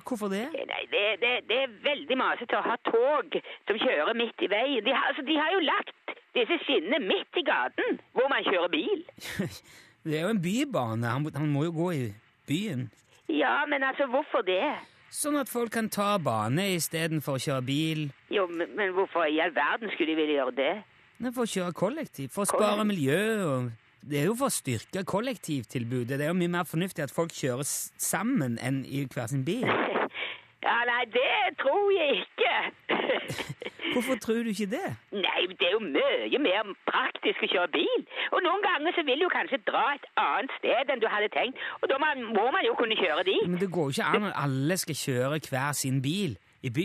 [0.08, 0.46] Hvorfor det?
[0.72, 4.82] Nei, det, det, det er veldig masete å ha tog som kjører midt i veien.
[4.88, 9.06] De altså, de har jo lagt disse skinnene midt i gaten hvor man kjører bil.
[10.02, 11.06] Det er jo en bybane.
[11.06, 12.06] Han, han må jo gå i
[12.50, 12.88] byen.
[13.32, 14.62] Ja, men altså, hvorfor det?
[15.12, 18.02] Sånn at folk kan ta bane istedenfor å kjøre bil.
[18.32, 20.72] Jo, men, men hvorfor i all verden skulle de ville gjøre det?
[21.22, 23.70] Nei, For å kjøre kollektivt, for å spare miljø og
[24.02, 26.16] Det er jo for å styrke kollektivtilbudet.
[26.18, 27.68] Det er jo mye mer fornuftig at folk kjører
[28.02, 29.68] sammen enn i hver sin bil.
[30.62, 32.52] Ja, nei, det tror jeg ikke.
[33.92, 34.88] Hvorfor tror du ikke det?
[35.12, 38.06] Nei, det er jo mye mer praktisk å kjøre bil.
[38.32, 41.60] Og noen ganger så vil du kanskje dra et annet sted enn du hadde tenkt,
[41.82, 43.44] og da må man jo kunne kjøre dit.
[43.48, 46.38] Men det går jo ikke an at alle skal kjøre hver sin bil.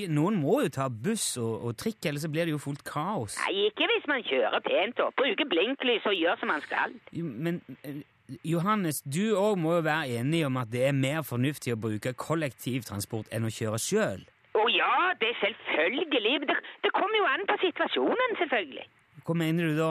[0.09, 3.37] Noen må jo ta buss og, og trikk, ellers så blir det jo fullt kaos.
[3.45, 6.95] Nei, ikke hvis man kjører pent og bruker blinklys og gjør som man skal.
[7.13, 8.01] Men eh,
[8.43, 12.15] Johannes, du òg må jo være enig om at det er mer fornuftig å bruke
[12.17, 14.25] kollektivtransport enn å kjøre sjøl.
[14.57, 16.35] Å ja, det er selvfølgelig.
[16.49, 18.85] Det, det kommer jo an på situasjonen, selvfølgelig.
[19.27, 19.89] Hva mener du da?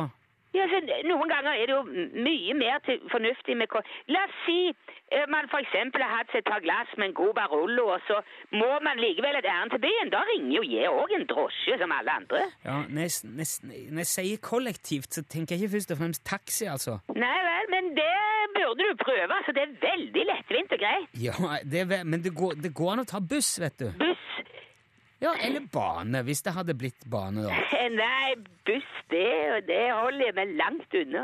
[0.57, 0.79] Ja, så
[1.11, 1.83] Noen ganger er det jo
[2.27, 3.69] mye mer til fornuftig med
[4.15, 7.35] La oss si eh, man eksempel har hatt seg et par glass med en god
[7.39, 8.21] Barollo, og så
[8.61, 10.13] må man likevel et ærend til byen.
[10.15, 12.43] Da ringer jo jeg òg en drosje som alle andre.
[12.65, 16.01] Ja, når jeg, når jeg når jeg sier kollektivt, så tenker jeg ikke først og
[16.03, 16.99] fremst taxi, altså.
[17.15, 18.13] Nei vel, men det
[18.57, 19.33] burde du prøve.
[19.39, 21.09] altså Det er veldig lettvint og greit.
[21.27, 21.35] Ja,
[21.73, 23.91] det er, men det går, det går an å ta buss, vet du.
[24.01, 24.25] Buss
[25.23, 27.55] Ja, Eller bane, hvis det hadde blitt bane, da.
[28.03, 28.35] Nei,
[28.67, 29.25] buss, det,
[29.69, 31.23] det holder jeg meg langt unna.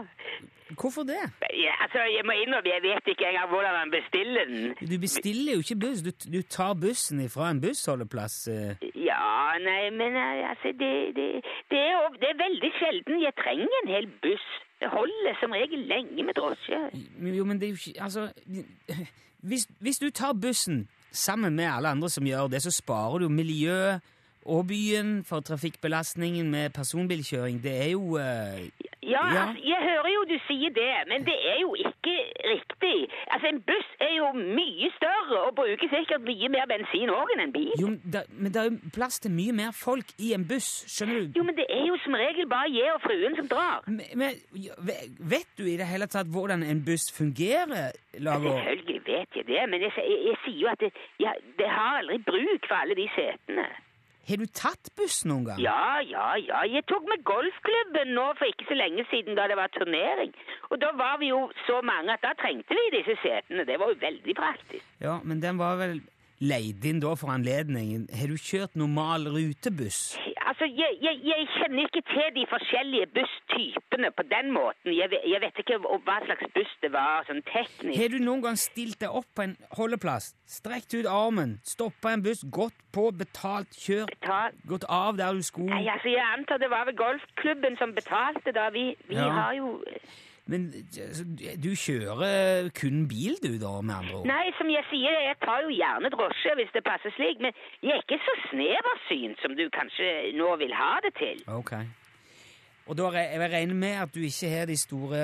[0.80, 1.18] Hvorfor det?
[1.52, 4.72] Ja, altså, Jeg må innrømme, jeg vet ikke engang hvordan man bestiller den.
[4.92, 6.00] Du bestiller jo ikke buss.
[6.06, 8.36] Du, du tar bussen ifra en bussholdeplass.
[8.48, 8.86] eh.
[8.96, 9.26] Ja,
[9.60, 11.26] nei, men eh, altså, det, det,
[11.70, 14.48] det, er det er veldig sjelden jeg trenger en hel buss.
[14.80, 16.80] Det holder som regel lenge med drosje.
[17.36, 18.32] Jo, men det er jo ikke Altså
[19.48, 23.28] hvis, hvis du tar bussen sammen med alle andre som gjør det, så sparer du
[23.28, 23.98] miljø
[24.42, 27.60] og byen for trafikkbelastningen med personbilkjøring.
[27.62, 28.64] Det er jo eh,
[29.02, 29.42] Ja, Ja.
[29.46, 32.14] Altså, jeg hører jo du sier det, men det er jo ikke
[32.52, 32.98] riktig.
[33.30, 37.42] Altså, En buss er jo mye større og bruker sikkert mye mer bensin òg enn
[37.46, 37.70] en bil.
[37.82, 41.20] Jo, da, men det er jo plass til mye mer folk i en buss, skjønner
[41.28, 41.38] du?
[41.38, 43.82] Jo, men det er jo som regel bare jeg og fruen som drar.
[43.86, 44.42] Men, men
[45.34, 48.58] vet du i det hele tatt hvordan en buss fungerer, Lager?
[48.58, 52.02] Selvfølgelig vet jeg det, men jeg, jeg, jeg sier jo at det, ja, det har
[52.02, 53.70] aldri bruk for alle de setene.
[54.22, 55.58] Har du tatt buss noen gang?
[55.58, 56.60] Ja, ja, ja.
[56.70, 60.30] Jeg tok med golfklubben nå for ikke så lenge siden da det var turnering.
[60.70, 63.66] Og da var vi jo så mange at da trengte vi disse setene.
[63.66, 64.86] Det var jo veldig praktisk.
[65.02, 65.98] Ja, men den var vel
[66.42, 68.08] leid inn da for anledningen.
[68.18, 70.16] Har du kjørt normal rutebuss?
[70.42, 74.90] Altså, jeg, jeg, jeg kjenner ikke til de forskjellige busstypene på den måten.
[74.92, 77.94] Jeg, vet- jeg vet ikke hva slags buss det var, sånn teknisk.
[78.00, 82.24] Har du noen gang stilt deg opp på en holdeplass, strekt ut armen, stoppa en
[82.26, 84.58] buss, gått på, betalt, kjørt, betalt.
[84.68, 85.70] gått av der du skulle?
[85.72, 88.68] nei, altså, jeg antar det var vel golfklubben som betalte da.
[88.74, 89.30] Vi, vi Ja.
[89.38, 89.78] har jo
[90.50, 91.24] Men altså,
[91.62, 94.26] du kjører kun bil, du, da, med andre ord?
[94.26, 97.94] Nei, som jeg sier, jeg tar jo gjerne drosje hvis det passer slik, men jeg
[97.94, 101.44] er ikke så sneversynt som du kanskje nå vil ha det til.
[101.46, 101.76] Ok.
[102.90, 105.22] Og da jeg regner med at du ikke har de store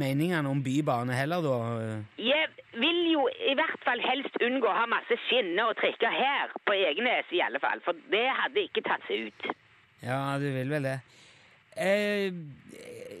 [0.00, 1.58] meningene om bybane heller, da?
[2.18, 2.48] Jeg
[2.80, 6.74] vil jo i hvert fall helst unngå å ha masse skinner og trikker her på
[6.88, 9.52] Egenes i alle fall, for det hadde ikke tatt seg ut.
[10.04, 10.98] Ja, du vil vel det.
[11.76, 12.32] Eh,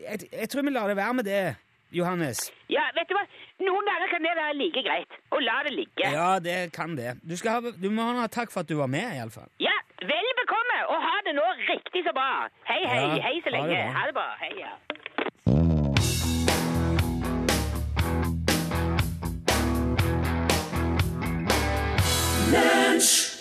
[0.04, 1.56] jeg, jeg tror vi lar det være med det,
[1.94, 2.44] Johannes.
[2.70, 3.24] Ja, vet du hva?
[3.64, 6.10] Noen ganger kan det være like greit å la det ligge.
[6.14, 7.16] Ja, det kan det.
[7.22, 9.48] Du, skal ha, du må ha takk for at du var med, iallfall.
[9.62, 12.48] Ja, vel bekomme, og ha det nå riktig så bra.
[12.70, 13.80] Hei, hei, Ja, hei så ha det lenge.
[13.80, 13.94] bra.
[13.98, 14.28] Ha det bra.
[14.42, 14.74] Hei, ja.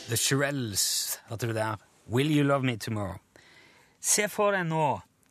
[0.09, 1.75] The Shirelles, hørte du der?
[2.09, 3.15] Will You Love Me Tomorrow?
[4.03, 4.87] Se for deg nå,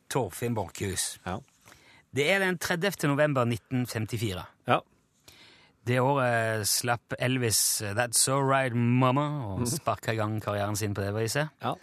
[0.09, 1.19] Torfinn Borchhus.
[1.27, 1.37] Ja.
[2.13, 3.05] Det er den 30.
[3.09, 4.41] november 1954.
[4.69, 4.79] Ja.
[5.83, 11.03] Det året slapp Elvis That's So Right Mama og sparka i gang karrieren sin på
[11.03, 11.51] det viset.
[11.61, 11.75] Ja.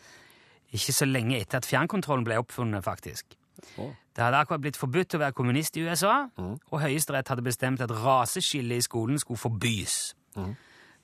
[0.73, 3.37] Ikke så lenge etter at fjernkontrollen ble oppfunnet, faktisk.
[3.77, 3.93] Oh.
[4.17, 7.93] Det hadde akkurat blitt forbudt å være kommunist i USA, og Høyesterett hadde bestemt at
[7.95, 10.15] raseskille i skolen skulle forbys.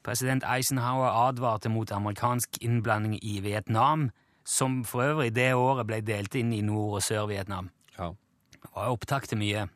[0.07, 4.09] President Eisenhower advarte mot amerikansk innblanding i Vietnam,
[4.47, 7.71] som for øvrig det året ble delt inn i Nord- og Sør-Vietnam.
[7.99, 8.13] Ja.
[8.55, 9.67] Det var opptak til mye.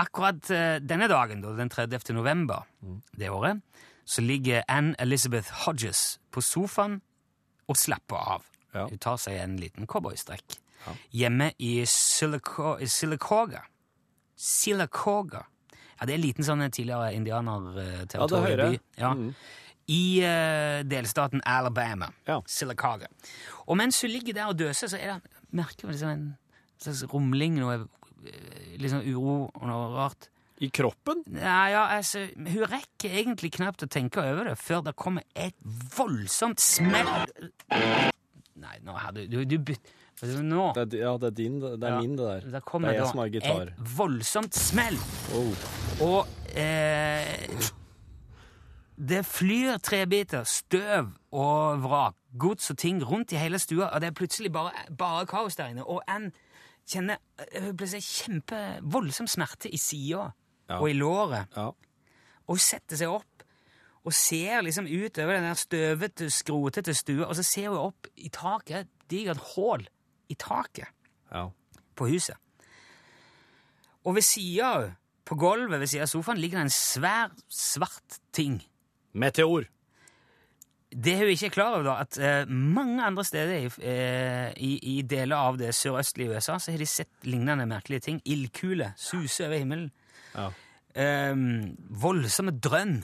[0.00, 2.10] Akkurat eh, denne dagen, den 30.
[2.16, 2.66] november
[3.14, 3.62] det året,
[4.04, 6.98] så ligger Anne Elizabeth Hodges på sofaen
[7.70, 8.50] og slapper av.
[8.74, 8.88] Ja.
[8.90, 10.58] Hun tar seg en liten cowboystrekk.
[11.14, 13.62] Hjemme i Silico Silicoga.
[14.36, 15.44] Silicoga.
[15.94, 17.12] Ja, det er en liten sånn tidligere
[18.18, 18.80] Ja, det hører jeg.
[18.98, 19.14] Ja.
[19.90, 22.08] I uh, delstaten Alabama.
[22.28, 22.40] Ja.
[22.46, 23.10] Silicaga.
[23.66, 26.28] Og mens hun ligger der og døser, så er det merker hun liksom en
[26.80, 27.82] slags rumling, noe
[28.80, 30.30] liksom uro og noe rart.
[30.62, 31.24] I kroppen?
[31.34, 35.56] Ja, ja, altså, hun rekker egentlig knapt å tenke over det før det kommer et
[35.96, 37.10] voldsomt smell
[38.54, 39.90] Nei, nå har du Du, du bytt
[40.22, 42.46] Nå Det er, ja, det er din, det er Ja, min, det der.
[42.54, 43.72] det er jeg da som har gitar.
[43.74, 44.98] et voldsomt smell.
[45.34, 45.66] Oh.
[46.06, 47.34] Og eh,
[48.96, 54.08] det flyr trebiter, støv og vrak, gods og ting rundt i hele stua, og det
[54.08, 55.86] er plutselig bare, bare kaos der inne.
[55.86, 56.30] Og Ann
[56.86, 57.18] kjenner
[57.74, 60.30] plutselig kjempevoldsom smerte i sida
[60.64, 60.78] Ja.
[60.80, 61.50] og i låret.
[61.56, 61.66] Ja.
[62.46, 63.44] Og hun setter seg opp
[64.04, 68.08] og ser liksom ut over den der støvete, skrotete stua, og så ser hun opp
[68.16, 69.86] i taket, et digert hull
[70.28, 70.88] i taket
[71.32, 71.48] ja.
[71.96, 72.36] på huset.
[74.04, 74.90] Og ved sida av,
[75.24, 78.62] på gulvet ved siden av sofaen, ligger det en svær, svart ting.
[79.14, 79.68] Meteor.
[80.94, 84.72] Det hun ikke er klar over, da, at eh, mange andre steder i, eh, i,
[84.94, 88.20] i deler av det sørøstlige USA så har de sett lignende merkelige ting.
[88.24, 89.88] Ildkuler suser over himmelen.
[90.36, 90.50] Ja.
[90.94, 93.00] Um, voldsomme drønn.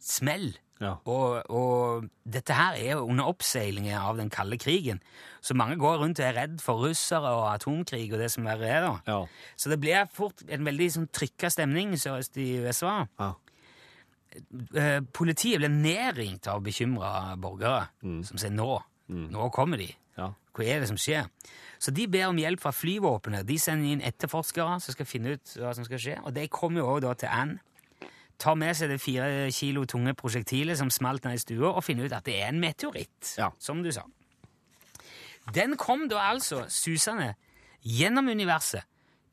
[0.00, 0.54] Smell.
[0.80, 0.94] Ja.
[1.08, 5.00] Og, og dette her er jo under oppseiling av den kalde krigen.
[5.44, 8.68] Så mange går rundt og er redd for russere og atomkrig og det som verre
[8.68, 8.84] er.
[8.84, 8.94] da.
[9.08, 9.18] Ja.
[9.56, 13.02] Så det blir fort en veldig sånn trykka stemning sørøst i USA.
[13.20, 13.32] Ja.
[14.76, 18.80] Eh, politiet ble nedringt av bekymra borgere som sier nå.
[19.08, 19.88] Nå kommer de.
[20.18, 20.32] Ja.
[20.56, 21.28] Hva er det som skjer?
[21.78, 23.44] Så de ber om hjelp fra flyvåpenet.
[23.46, 26.16] De sender inn etterforskere som skal finne ut hva som skal skje.
[26.24, 27.58] Og de kommer jo også da til Anne.
[28.38, 32.04] Tar med seg det fire kilo tunge prosjektilet som smalt ned i stua, og finner
[32.04, 33.50] ut at det er en meteoritt, Ja.
[33.58, 34.02] som du sa.
[35.54, 37.34] Den kom da altså susende
[37.86, 38.82] gjennom universet,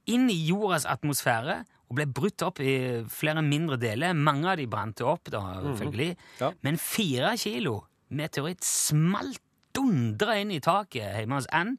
[0.05, 1.63] inn i jordas atmosfære,
[1.93, 2.73] og ble brutt opp i
[3.13, 4.15] flere mindre deler.
[4.17, 6.15] Mange av de brant opp, da, selvfølgelig.
[6.41, 6.49] Ja.
[6.65, 9.37] Men fire kilo meteoritt smalt
[9.73, 11.75] dundra inn i taket hjemme hos Ann.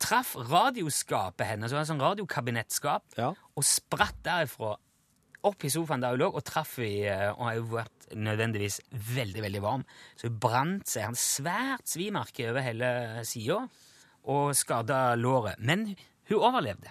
[0.00, 3.30] Traff radioskapet hennes, så var det sånn radiokabinettskap, Ja.
[3.56, 4.74] og spratt derifra
[5.46, 8.80] opp i sofaen der hun lå, og traff i, eh, og har jo vært nødvendigvis
[8.92, 9.84] veldig, veldig varm.
[10.16, 13.68] Så hun brant seg, han svært svimerke over hele sida,
[14.26, 15.56] og skada låret.
[15.58, 15.94] Men
[16.28, 16.90] hun overlevde.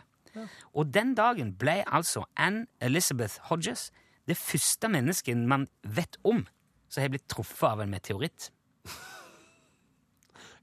[0.74, 3.91] Og den dagen ble altså Anne Elizabeth Hodges
[4.28, 6.45] det første mennesket man vet om
[6.89, 8.52] som har blitt truffet av en meteoritt.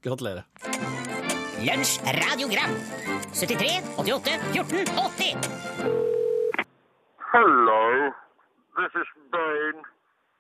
[0.03, 0.47] Gratulerer.
[1.63, 2.73] Lunsj radiogram
[3.39, 3.69] 73
[4.03, 6.03] 88 14 80
[7.33, 8.11] Hello,
[8.77, 9.81] this is Bane,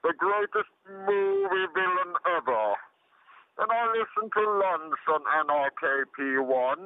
[0.02, 0.72] the greatest
[1.08, 2.66] movie villain ever.
[3.60, 5.82] And I listen to lunch on NRK
[6.16, 6.78] P1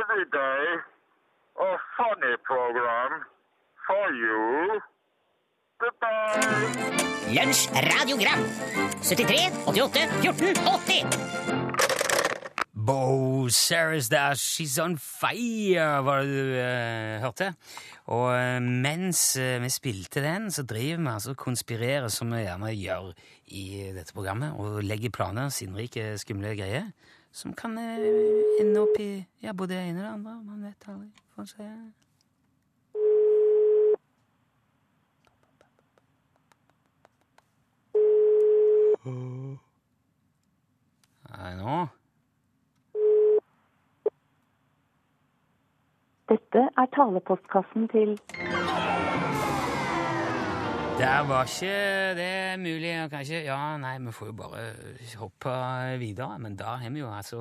[0.00, 0.64] every day.
[1.58, 3.24] A funny program
[3.86, 4.80] for you.
[5.78, 7.02] Goodbye.
[7.28, 8.40] Lunsj radiogram
[9.02, 12.32] 73 88 14 80
[12.72, 17.52] Bo Sarah's der, She's on fire, var det du eh, hørte.
[18.10, 22.42] Og eh, mens eh, vi spilte den, så driver vi altså og konspirerer, som vi
[22.42, 23.12] gjerne gjør
[23.54, 26.90] i dette programmet, og legger planer, sinnrike, skumle greier,
[27.32, 30.38] som kan eh, ende opp i ja, både det ene og det andre.
[30.44, 31.10] Man vet aldri.
[31.34, 31.72] Får se.
[41.32, 41.76] Nei, nå
[46.30, 48.14] Dette er talepostkassen til
[50.98, 54.62] der var ikke det mulig kanskje Ja, nei, vi får jo bare
[55.16, 55.52] hoppe
[55.98, 56.38] videre.
[56.38, 57.40] Men da har vi jo altså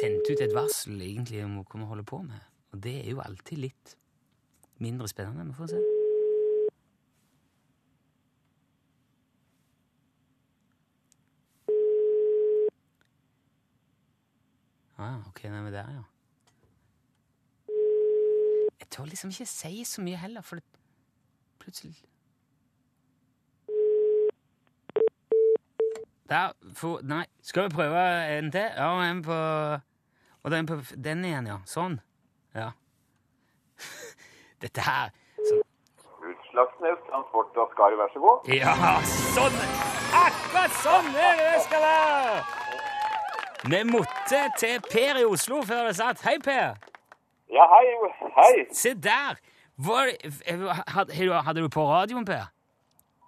[0.00, 2.42] sendt ut et varsel egentlig om hva vi holder på med.
[2.72, 3.96] Og det er jo alltid litt
[4.78, 5.46] mindre spennende.
[5.48, 5.80] Vi får se.
[14.98, 16.04] Ah, ok, den er der, ja.
[18.80, 20.64] Jeg tør liksom ikke si så mye heller, for det
[21.58, 21.96] plutselig
[26.28, 28.00] Der, for, Nei, skal vi prøve
[28.38, 28.66] en til?
[28.76, 29.36] Ja, en på
[30.44, 31.60] Og den på den igjen, ja.
[31.66, 32.00] Sånn.
[32.54, 32.70] Ja.
[34.62, 35.10] Dette her
[36.26, 38.48] Utslagsnes Transport og Skar, vær så god.
[38.50, 38.74] Ja,
[39.36, 39.58] sånn!
[40.16, 42.40] Akkurat sånn er det det skal være!
[43.66, 46.22] Vi måtte til Per i Oslo før det satt.
[46.26, 46.74] Hei, Per.
[47.52, 47.84] Ja, hei.
[48.38, 48.52] Hei.
[48.74, 49.38] Se der!
[49.76, 50.12] Var,
[50.94, 52.46] hadde, hadde du på radioen, Per?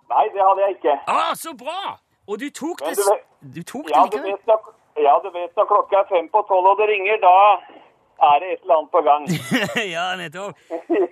[0.08, 0.98] Nei, det hadde jeg ikke.
[1.12, 1.98] Å, så bra!
[2.29, 4.45] Og du tok det, du du tok det Ja, du vet
[4.99, 7.35] ja, du vet når klokka er fem på tolv og det ringer, da
[8.29, 9.27] er det et eller annet på gang.
[9.97, 10.59] ja, nettopp.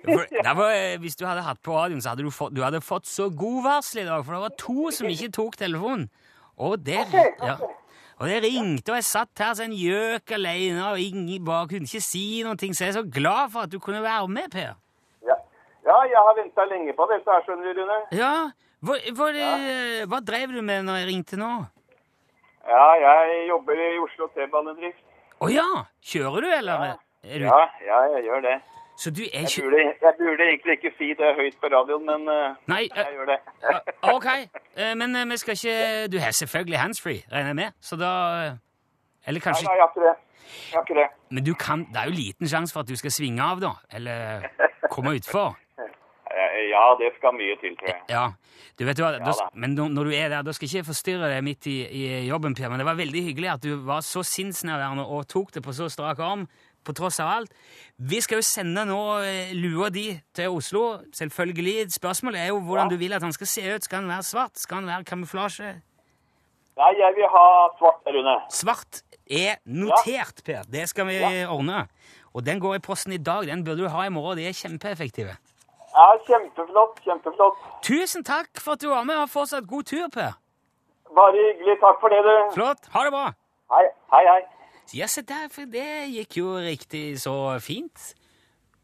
[0.03, 2.81] For, det eh, hvis du hadde hatt på radioen, så hadde du fått, du hadde
[2.83, 6.09] fått så god varsel i dag, for det var to som ikke tok telefonen.
[6.57, 7.55] Og det, ja.
[8.17, 11.87] og det ringte, og jeg satt her som en gjøk alene, og ingen bare kunne
[11.87, 14.75] ikke si ting, så jeg er så glad for at du kunne være med, Per.
[15.31, 15.37] Ja,
[15.87, 18.01] ja jeg har venta lenge på dette skjønner du, Rune.
[18.19, 18.33] Ja,
[18.85, 19.51] hva, hva, ja.
[20.05, 21.51] hva drev du med når jeg ringte nå?
[22.67, 25.03] Ja, jeg jobber i Oslo T-banedrift.
[25.39, 25.67] Å ja!
[26.03, 26.83] Kjører du, eller?
[27.23, 28.57] Er du, Ja, ja, jeg gjør det.
[28.97, 32.05] Så du er Jeg ikke burde, jeg burde egentlig ikke si det høyt på radioen,
[32.09, 33.37] men eh, Nei, eh, jeg gjør det.
[33.61, 33.81] Ja,
[34.15, 34.25] OK,
[34.77, 38.13] eh, men eh, vi skal ikke Du har selvfølgelig handsfree, regner jeg med, så da
[38.39, 38.55] eh,
[39.29, 40.15] Eller Nei, kanskje nei, jeg har ikke det.
[40.71, 41.07] Jeg har ikke det.
[41.29, 43.75] Men du kan, det er jo liten sjanse for at du skal svinge av, da?
[43.93, 44.49] Eller
[44.89, 45.59] komme utfor?
[46.77, 48.03] Ja, det skal mye til, tror jeg.
[48.13, 48.27] Ja.
[48.77, 49.47] Du vet hva, ja, da.
[49.57, 52.53] Men når, du er der, da skal ikke jeg forstyrre deg midt i, i jobben,
[52.57, 55.73] Per, men det var veldig hyggelig at du var så sinnsnærværende og tok det på
[55.73, 56.45] så strak arm,
[56.85, 57.55] på tross av alt.
[57.97, 60.05] Vi skal jo sende nå eh, lua di
[60.37, 60.83] til Oslo,
[61.17, 61.89] selvfølgelig.
[61.97, 63.83] Spørsmålet er jo hvordan du vil at han skal se ut.
[63.89, 64.61] Skal han være svart?
[64.61, 65.73] Skal han være kamuflasje?
[66.77, 67.47] Nei, jeg vil ha
[67.79, 68.37] svart, Rune.
[68.53, 70.69] Svart er notert, Per.
[70.69, 71.17] Det skal vi
[71.49, 71.87] ordne.
[72.37, 73.49] Og den går i posten i dag.
[73.49, 74.37] Den burde du ha i morgen.
[74.37, 75.33] De er kjempeeffektive.
[75.97, 77.63] Ja, kjempeflott, kjempeflott.
[77.85, 79.17] Tusen takk for at du var med.
[79.17, 80.35] og fortsatt god tur, Per.
[81.17, 81.79] Bare hyggelig.
[81.81, 82.33] Takk for det, du.
[82.53, 82.85] Flott.
[82.93, 83.25] Ha det bra.
[83.73, 83.83] Hei,
[84.13, 84.39] hei, hei.
[84.93, 87.33] Ja, se der, for det gikk jo riktig så
[87.63, 88.11] fint.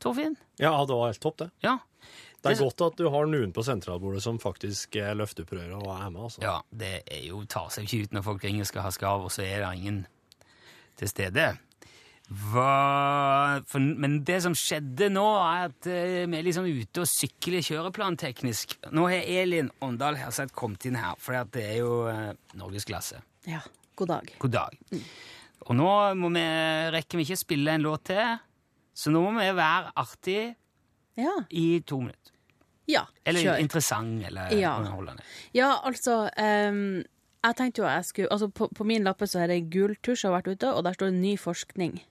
[0.01, 0.33] Torfinn?
[0.59, 1.51] Ja, det var helt topp, det.
[1.63, 1.77] Ja.
[2.43, 5.93] Det er godt at du har noen på sentralbordet som faktisk løfter på røret og
[5.93, 6.41] er med, altså.
[6.43, 9.29] Ja, det er jo, tar seg ikke ut når folk ringer og skal ha skarv,
[9.29, 10.01] og så er det ingen
[10.99, 11.45] til stede.
[12.29, 17.09] Hva, for, men det som skjedde nå, er at eh, vi er liksom ute og
[17.09, 18.77] sykler kjøreplanteknisk.
[18.95, 23.19] Nå har Elin Åndal Herseth kommet inn her, for det er jo eh, norgesklasse.
[23.49, 23.59] Ja,
[23.99, 24.31] god dag.
[24.41, 24.79] God dag.
[25.67, 26.43] Og nå må vi,
[26.95, 28.37] rekker vi ikke spille en låt til,
[28.97, 30.53] så nå må vi være artige
[31.19, 32.31] Ja, i to minutter.
[32.89, 33.59] ja Eller kjør.
[33.61, 34.77] interessant, eller Ja.
[34.79, 35.21] underholdende.
[35.53, 37.03] Ja, altså um,
[37.43, 40.21] Jeg tenkte jo jeg skulle Altså, på, på min lappe så er det gul tusj
[40.23, 42.01] som har vært ute, og der står det ny forskning.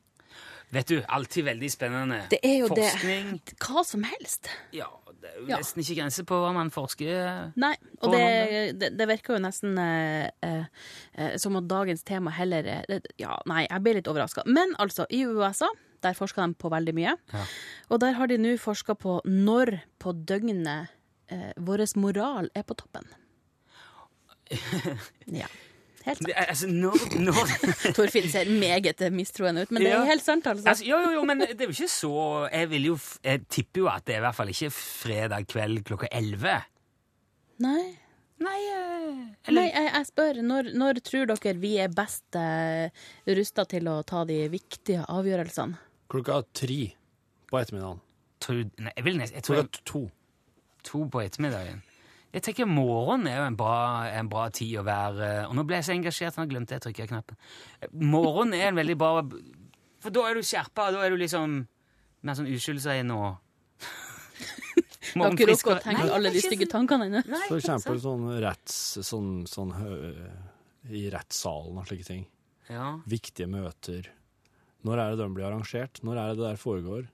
[0.73, 2.19] Vet du, alltid veldig spennende.
[2.33, 3.33] Det er jo Forskning.
[3.45, 4.49] det Hva som helst.
[4.73, 4.87] Ja,
[5.21, 5.59] det er jo Ja.
[5.61, 9.77] nesten ikke grenser på hva man forsker Nei, og det, det, det virker jo nesten
[9.79, 10.65] eh, eh,
[11.15, 14.47] eh, som at dagens tema heller eh, Ja, nei, jeg ble litt overraska.
[14.49, 15.69] Men altså, i USA
[16.03, 17.13] der forsker de på veldig mye.
[17.33, 17.45] Ja.
[17.93, 20.89] Og der har de nå forska på når på døgnet
[21.31, 23.07] eh, vår moral er på toppen.
[25.27, 25.47] Ja.
[26.05, 26.27] Helt sant.
[26.29, 27.53] Det Altså, når, når
[27.97, 30.01] Torfinn ser meget mistroende ut, men det Ja.
[30.03, 30.69] er helt sant, altså.
[30.69, 32.13] altså, Jo, jo, jo, men det er jo ikke så
[32.53, 35.83] Jeg, vil jo, jeg tipper jo at det er i hvert fall ikke fredag kveld
[35.89, 36.57] klokka elleve.
[37.63, 37.83] Nei.
[38.43, 42.89] Nei, eh, eller Nei, jeg, jeg spør, når, når tror dere vi er best eh,
[43.39, 45.79] rusta til å ta de viktige avgjørelsene?
[46.11, 46.81] Klokka tre
[47.53, 48.01] på ettermiddagen.
[48.43, 50.03] tror, nei, jeg, vil nesten, jeg tror Klokka to.
[50.83, 51.85] to på ettermiddagen.
[52.33, 53.77] Jeg tenker morgen er jo en bra,
[54.09, 56.85] en bra tid å være Og nå ble jeg så engasjert, nå glemte jeg å
[56.87, 57.37] trykke knappen.
[58.09, 59.11] Morgen er en veldig bra
[60.01, 61.59] For da er du skjerpa, da er du liksom
[62.23, 63.37] mer sånn uskyldsregn og
[65.13, 67.23] Du har ikke rukket å tenke alle de stygge tankene dine?
[67.51, 68.79] For eksempel sånn retts...
[69.05, 69.75] Sånn, sånn
[70.89, 72.25] I rettssalen og slike ting.
[72.73, 72.95] Ja.
[73.11, 74.09] Viktige møter.
[74.87, 76.01] Når er det de blir arrangert?
[76.07, 77.05] Når er det det der foregår?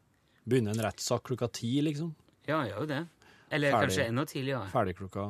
[0.48, 2.14] Begynner en rettssak klokka ti, liksom?
[2.48, 3.02] ja, gjør jo det.
[3.50, 3.88] Eller Ferdig.
[3.88, 4.66] kanskje enda tidligere.
[4.72, 5.28] Ferdig klokka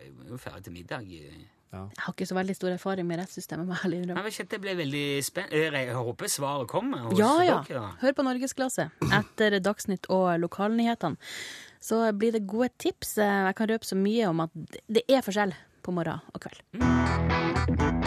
[0.00, 1.06] Nei, vi er jo ferdig til middag.
[1.10, 3.66] Jeg har ikke så veldig stor erfaring med rettssystemet.
[3.68, 4.24] Med jeg ærlig innrømme.
[4.24, 5.82] Jeg ikke, det ble veldig spennende.
[5.84, 7.58] Jeg håper svaret kommer hos Ja, ja.
[7.68, 7.92] dere.
[8.00, 8.88] Hør på Norgesklasse
[9.20, 11.16] etter Dagsnytt og lokalnyhetene.
[11.80, 13.16] Så blir det gode tips.
[13.22, 14.50] Jeg kan røpe så mye om at
[14.88, 17.99] det er forskjell på morgen og kveld.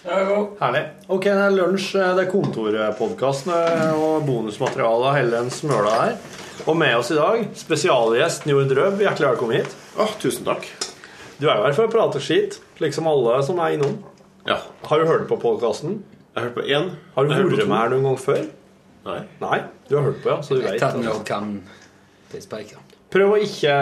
[0.00, 0.80] Herlig.
[1.12, 6.14] Ok, det er lunsj, det er kontorpodkast og bonusmateriale hele den smøla her.
[6.64, 9.02] Og med oss i dag, spesialgjest Njord Drøb.
[9.04, 9.74] Hjertelig velkommen hit.
[10.00, 10.64] Åh, tusen takk.
[11.36, 13.98] Du er jo her for å prate skit, liksom alle som er innom.
[14.48, 14.56] Ja.
[14.88, 15.98] Har du hørt på podkasten?
[16.30, 16.88] Jeg har hørt på én.
[17.16, 18.40] Har du vært med her noen gang før?
[19.04, 19.18] Nei.
[19.42, 19.58] Nei,
[19.90, 20.80] du har hørt på, ja, så du vet.
[20.80, 22.80] Tatt altså.
[23.12, 23.76] Prøv å ikke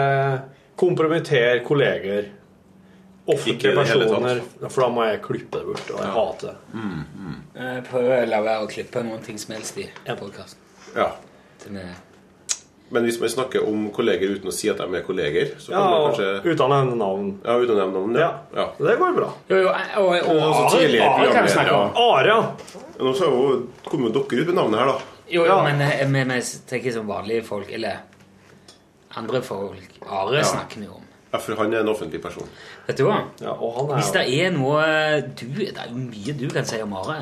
[0.79, 2.27] kompromittere kolleger,
[3.35, 6.83] offentlige personer, for da må jeg klippe det bort, og jeg hater det.
[7.59, 10.59] Jeg prøver å la være å klippe noen ting som helst i podkasten.
[10.95, 11.11] Ja.
[12.89, 15.77] Men hvis man snakker om kolleger uten å si at de er kolleger, så kan
[15.77, 17.27] Ja, man kanskje uten å nevne navn.
[17.45, 18.29] Ja, uten å nevne navn, ja.
[18.55, 18.65] ja.
[18.79, 19.27] Det går bra.
[19.51, 21.99] Jo, jo, og, og, Og tidligere Are kan vi snakke om.
[22.01, 22.87] Are, ja.
[22.99, 23.43] Nå så jo,
[23.85, 25.19] kom jo dere ut med navnet her, da.
[25.29, 26.39] Jo, jo, men eh, vi, vi
[26.71, 28.01] tenker som vanlige folk, eller
[29.21, 29.99] andre folk.
[30.07, 30.43] Are Ja.
[30.55, 31.05] snakker vi om.
[31.31, 32.47] Ja, for han er en offentlig person.
[32.87, 33.19] Vet du hva?
[33.41, 34.85] Ja, og han er Hvis det er noe
[35.37, 37.19] du, Det er jo mye du kan si om Are.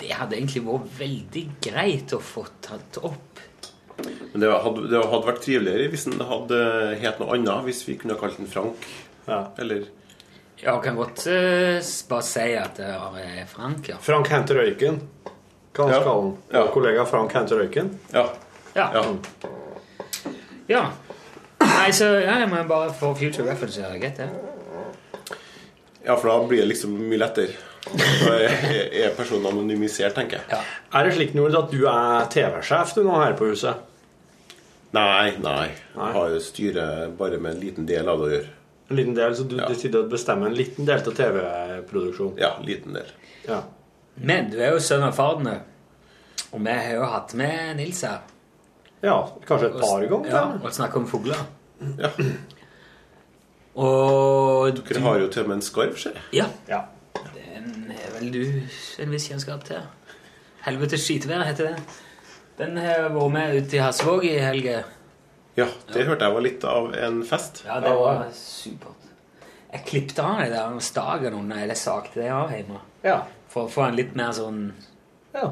[0.00, 3.42] Det hadde egentlig vært veldig greit å få tatt opp.
[4.32, 6.62] Men det hadde, det hadde vært triveligere hvis han hadde
[7.04, 7.60] het noe annet.
[7.68, 8.88] Hvis vi kunne ha kalt han Frank.
[9.28, 9.42] Ja.
[9.60, 9.84] Eller
[10.64, 11.78] Ja, kan godt uh,
[12.08, 13.98] bare si at det er Frank, ja.
[14.00, 14.98] Frank henter røyken.
[15.74, 16.00] Hva Ja.
[16.00, 16.32] skal han?
[16.54, 17.92] Ja, kollega Frank henter røyken.
[18.14, 18.24] Ja.
[18.74, 18.88] Ja.
[20.66, 20.84] Ja.
[21.64, 23.80] Nei, så ja, jeg må bare få future reference.
[23.80, 24.28] ja, Greit, det.
[26.04, 27.54] Ja, for da blir det liksom mye lettere.
[27.84, 28.54] Da er,
[29.04, 30.60] er personen anonymisert, tenker jeg.
[30.92, 33.90] Er det slik Nord, at du er TV-sjef du nå her på huset?
[34.94, 35.70] Nei, nei.
[35.94, 38.52] Jeg har styret bare med en liten del av det å gjøre.
[38.92, 39.68] En liten del, så du ja.
[39.98, 42.36] å bestemme en liten del av TV-produksjonen?
[42.40, 43.08] Ja, liten del.
[43.48, 43.62] Ja.
[44.14, 45.56] Men du er jo sønn av fardene,
[46.52, 48.22] og vi har jo hatt med Nils her.
[49.04, 50.30] Ja, kanskje et par ganger.
[50.32, 51.40] Ja, og snakke om fugler.
[52.00, 52.10] Ja.
[53.74, 56.46] Og Dere har jo til og med en skarv, ser jeg.
[56.70, 56.80] Ja.
[57.34, 58.42] Den er vel du
[59.02, 59.82] en viss kjennskap til.
[60.64, 62.00] Helvetes skitvær heter det.
[62.60, 64.84] Den har vært med ut i Hasvåg i helga.
[65.58, 67.64] Ja, det hørte jeg var litt av en fest.
[67.66, 69.10] Ja, det var supert.
[69.74, 72.78] Jeg klippet av de der stagen under, eller sagte det av hjemme.
[73.02, 73.20] Ja.
[73.50, 74.68] For å få en litt mer sånn
[75.34, 75.48] Ja.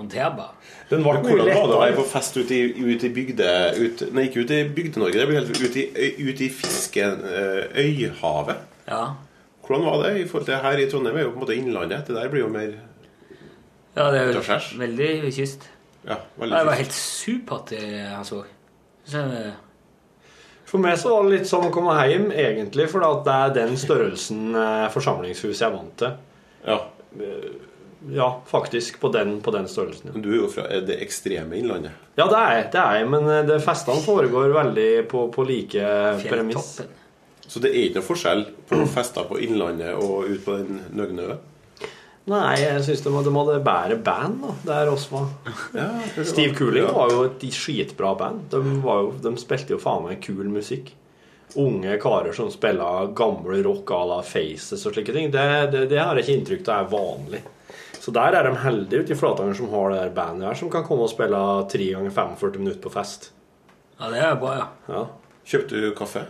[0.00, 0.50] Håndterbar.
[0.90, 3.48] Den var, Hvordan var det å være på fest ute i, ut i bygde...
[3.78, 5.18] Ut, nei, ikke ute i Bygde-Norge.
[5.20, 7.20] Det blir helt ute i, ut i fisken...
[7.30, 7.84] eh,
[8.88, 9.04] Ja.
[9.66, 11.16] Hvordan var det i forhold til her i Trondheim?
[11.22, 12.08] er jo på en måte innlandet.
[12.08, 12.72] Det der blir jo mer
[13.94, 14.40] Ja, det er jo
[14.80, 15.68] veldig kyst.
[16.08, 18.24] Ja, Ja, kyst det var helt supert det han
[19.04, 19.22] Så,
[20.70, 23.76] For meg så var det litt som å komme hjem, egentlig, for det er den
[23.78, 24.54] størrelsen
[24.94, 26.12] forsamlingshuset jeg er vant til.
[26.66, 26.76] Ja.
[28.08, 29.00] Ja, faktisk.
[29.00, 30.10] På den, på den størrelsen.
[30.14, 31.92] Men du er jo fra det ekstreme innlandet.
[32.16, 35.44] Ja, det er jeg, det er jeg, men eh, det festene foregår veldig på, på
[35.48, 35.92] like
[36.28, 36.80] premiss.
[37.50, 41.24] Så det er ikke noe forskjell på fester på Innlandet og ut på den nøgne
[41.32, 41.36] ø?
[42.30, 45.26] Nei, jeg syns de, de hadde bedre band da, der oss var.
[46.22, 46.92] Steve Cooling Ja.
[46.94, 48.44] var jo et skitbra band.
[48.52, 50.92] De, var jo, de spilte jo faen meg kul musikk.
[51.58, 55.32] Unge karer som spiller gammel rock à la Faces og slike ting.
[55.34, 57.42] Det, det, det har jeg ikke inntrykk av er vanlig.
[58.00, 60.70] Så der er de heldige ute i Flatanger som har det der bandet her, som
[60.72, 61.36] kan komme og spille
[61.68, 63.30] 3 ganger 45 minutter på fest.
[64.00, 64.68] ja, det er bra, ja.
[64.88, 65.02] Ja.
[65.50, 66.22] Kjøpte du kaffe?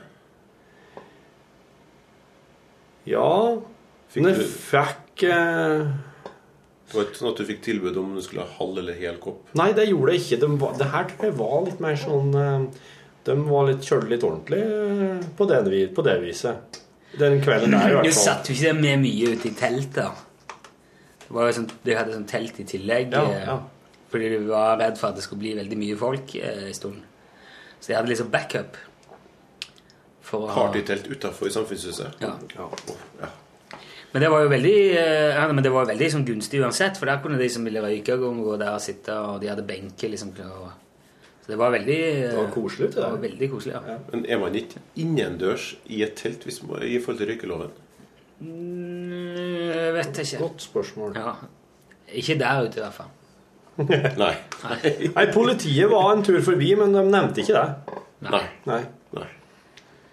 [3.08, 3.26] Ja
[4.10, 5.86] Fikk du- fikk eh,
[6.90, 9.18] Det var ikke sånn at du fikk tilbud om du skulle ha halv eller hel
[9.22, 9.44] kopp?
[9.54, 10.40] Nei, det gjorde jeg ikke.
[10.42, 12.64] De var, det her tror jeg var litt mer sånn eh,
[13.28, 15.60] De var litt kjølig litt ordentlig eh, på det,
[15.94, 16.80] på det viset.
[17.20, 18.10] Den kvelden der, i hvert fall.
[18.10, 20.26] Du satt jo ikke der med mye ute i teltet.
[21.30, 23.12] Det var jo sånn, de hadde sånn telt i tillegg.
[23.14, 23.58] Ja, eh, ja.
[24.10, 27.04] Fordi de var redd for at det skulle bli veldig mye folk eh, en stund.
[27.78, 28.74] Så de hadde liksom backup.
[30.30, 32.18] Partytelt utafor Samfunnshuset?
[32.22, 32.34] Ja.
[32.56, 33.28] ja.
[34.12, 37.06] Men det var jo veldig, eh, ja, men det var veldig sånn gunstig uansett, for
[37.06, 40.10] der kunne de som ville røyke, gå gå der og sitte, og de hadde benker.
[40.10, 40.34] liksom.
[40.50, 40.72] og-
[41.42, 42.00] Så det var veldig
[42.30, 43.98] Det var koselig det Det var veldig koselig, ja.
[44.12, 47.70] Men er man ikke innendørs i et telt hvis man, i forhold til røykeloven?
[48.40, 50.42] Mm, Jeg vet ikke.
[50.44, 51.18] Godt spørsmål.
[51.18, 51.34] Ja.
[52.20, 53.10] Ikke der ute, i hvert fall.
[54.20, 54.32] Nei.
[55.14, 58.00] Nei, politiet var en tur forbi, men de nevnte ikke det.
[58.26, 58.42] Nei.
[58.68, 58.80] Nei.
[59.16, 59.28] Nei.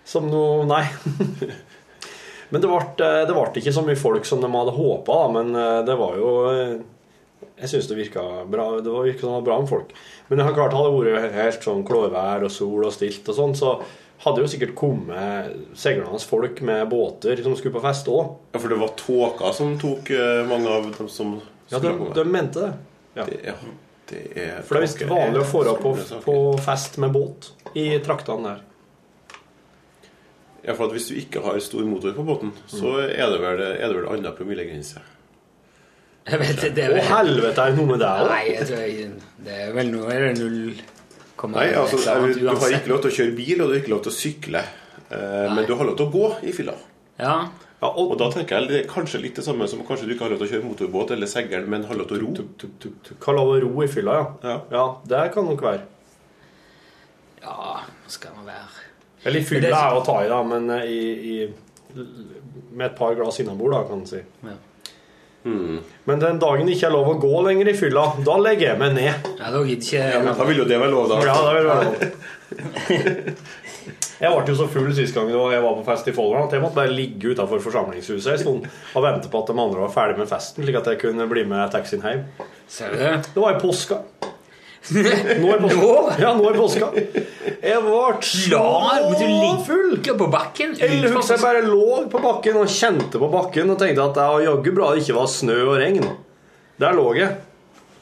[0.07, 0.85] Som noe Nei.
[2.47, 5.81] Men det ble, det ble ikke så mye folk som de hadde håpa, men eh,
[5.83, 6.77] det var jo eh,
[7.57, 8.69] Jeg syns det virka bra.
[8.79, 9.91] Det virka som det var bra med folk.
[10.29, 13.57] Men det har klart hadde vært helt sånn klårvær og sol og stilt og sånn,
[13.57, 13.73] så
[14.27, 18.35] hadde jo sikkert kommet seilende folk med båter som skulle på fest òg.
[18.53, 21.35] Ja, for det var tåka som tok eh, mange av dem som
[21.71, 22.15] Ja, de, skulle komme.
[22.19, 22.71] de mente det.
[23.17, 23.25] Ja.
[23.25, 23.53] Det, ja,
[24.11, 27.89] det er For det er visst vanlig å er på, på fest med båt i
[28.05, 28.63] traktene der.
[30.67, 33.09] Ja, for at Hvis du ikke har stor motor på båten, så Mm.
[33.09, 34.99] er det vel, er det vel annen promillegrense.
[36.27, 38.29] Jeg vet, det er Å helvete, er det noe med deg òg?
[38.33, 39.11] Nei, jeg tror jeg,
[39.45, 40.73] det er vel noe er det null
[41.53, 43.93] Nei, altså, eller Du har ikke lov til å kjøre bil, og du har ikke
[43.93, 44.61] lov til å sykle.
[45.09, 46.73] Eh, men du har lov til å gå i fylla.
[47.17, 47.35] Ja.
[47.81, 50.33] og, da tenker jeg det er kanskje litt det samme som kanskje du ikke har
[50.33, 52.31] lov til å kjøre motorbåt eller seggel, men har lov til å ro.
[52.33, 54.57] Har lov til å ro i fylla, ja.
[54.73, 54.85] ja.
[55.13, 55.85] det kan nok være.
[57.41, 57.79] Ja,
[58.11, 58.87] skal man være
[59.29, 62.01] Eller i fylla er å ta i, da, men eh, i, i,
[62.73, 64.23] med et par glass innabord, da, kan man si.
[66.07, 68.81] Men den dagen det ikke er lov å gå lenger i fylla, da legger jeg
[68.81, 69.29] meg ned.
[69.37, 71.21] Ja, da ikke Ja, men da vil jo det være lov, da.
[71.27, 71.95] Ja, da vil det være lov.
[74.17, 76.63] Jeg ble jo så full sist gang jeg var på fest i Folldal at jeg
[76.63, 78.63] måtte bare ligge utafor forsamlingshuset en stund
[78.97, 81.43] og vente på at de andre var ferdig med festen, slik at jeg kunne bli
[81.45, 82.23] med taxien hjem.
[82.65, 83.11] Ser du det?
[83.35, 83.99] Det var i påska.
[84.87, 86.17] Nå er påska.
[86.21, 86.91] Ja, nå er påska.
[87.57, 88.61] Jeg ble så
[89.65, 89.97] full.
[90.05, 94.05] på bakken Jeg husker jeg bare lå på bakken og kjente på bakken og tenkte
[94.05, 96.07] at det var jaggu bra det ikke var snø og regn.
[96.79, 97.35] Der lå jeg.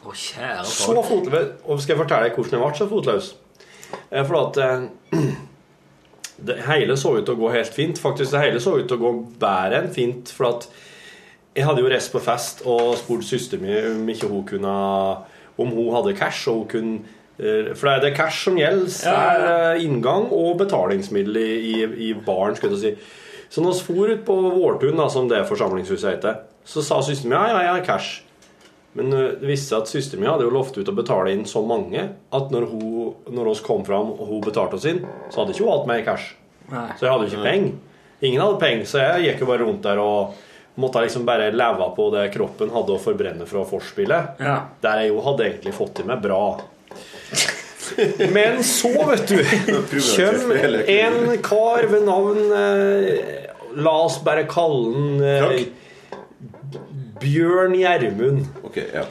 [0.05, 1.51] Å, kjære Så fotløs.
[1.65, 3.29] Og skal jeg fortelle deg hvordan jeg ble så fotløs?
[4.11, 5.23] Eh, For at eh,
[6.49, 8.01] det hele så ut til å gå helt fint.
[8.01, 10.29] Faktisk det hele så ut til å gå bedre enn fint.
[10.35, 10.67] For at
[11.55, 14.75] jeg hadde jo reist på fest og spurt søsteren min om ikke hun kunne
[15.57, 16.95] Om hun hadde cash, og hun kunne
[17.39, 18.91] eh, For det er det cash som gjelder.
[19.11, 21.77] Er eh, inngang og betalingsmiddel i, i,
[22.09, 23.23] i baren, skulle jeg si.
[23.49, 27.31] Så når vi for ut på Vårtun, da, som det forsamlingshuset heter, så sa søsteren
[27.31, 28.21] min ja, ja, jeg har cash.
[28.95, 31.61] Men det viste seg at søsteren min hadde jo lovt ut å betale inn så
[31.67, 35.55] mange at når, hun, når oss kom fram og hun betalte oss inn, så hadde
[35.55, 36.33] ikke hun hatt mer cash.
[36.71, 36.87] Nei.
[36.97, 37.75] Så jeg hadde jo ikke penger.
[38.25, 40.37] Ingen hadde penger, så jeg gikk jo bare rundt der og
[40.75, 44.41] måtte liksom bare leve på det kroppen hadde å forbrenne fra forspillet.
[44.43, 44.57] Ja.
[44.83, 46.43] Der jeg jo hadde egentlig fått til meg bra.
[48.33, 53.43] Men så, vet du, kjem en kar ved navn eh,
[53.77, 55.67] La oss bare kalle han eh,
[57.21, 58.47] Bjørn Gjermund.
[58.65, 59.05] Okay, ja.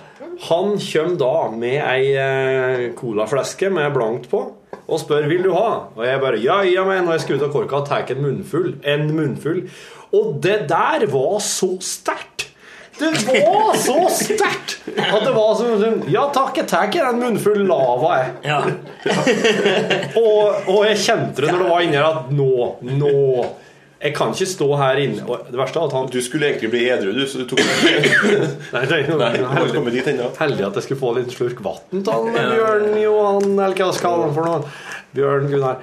[0.48, 4.42] Han kjem da med ei eh, colaflaske med blankt på
[4.84, 5.68] og spør vil du ha.
[5.96, 8.26] Og jeg bare ja, ja, men når jeg skal ut av korka, tar jeg en
[8.26, 8.74] munnfull.
[8.84, 9.62] En munnfull.
[10.14, 12.50] Og det der var så sterkt!
[12.98, 17.64] Det var så sterkt at det var som som, Ja takk, jeg tar en munnfull
[17.66, 18.32] lava, jeg.
[18.46, 18.60] Ja.
[20.22, 22.50] Og, og jeg kjente det når det var inni her at nå,
[22.86, 23.14] nå
[24.04, 26.70] Jeg kan ikke stå her inne og Det verste er at han Du skulle egentlig
[26.74, 27.64] bli edru, du, så du tok
[28.76, 30.30] Nei, nei, Nei, ennå.
[30.38, 33.88] Heldig at jeg skulle få en liten slurk vann av han, Bjørn Johan, eller hva
[33.88, 34.76] jeg skal kalle han for noe.
[35.14, 35.82] Bjørn Gunnar.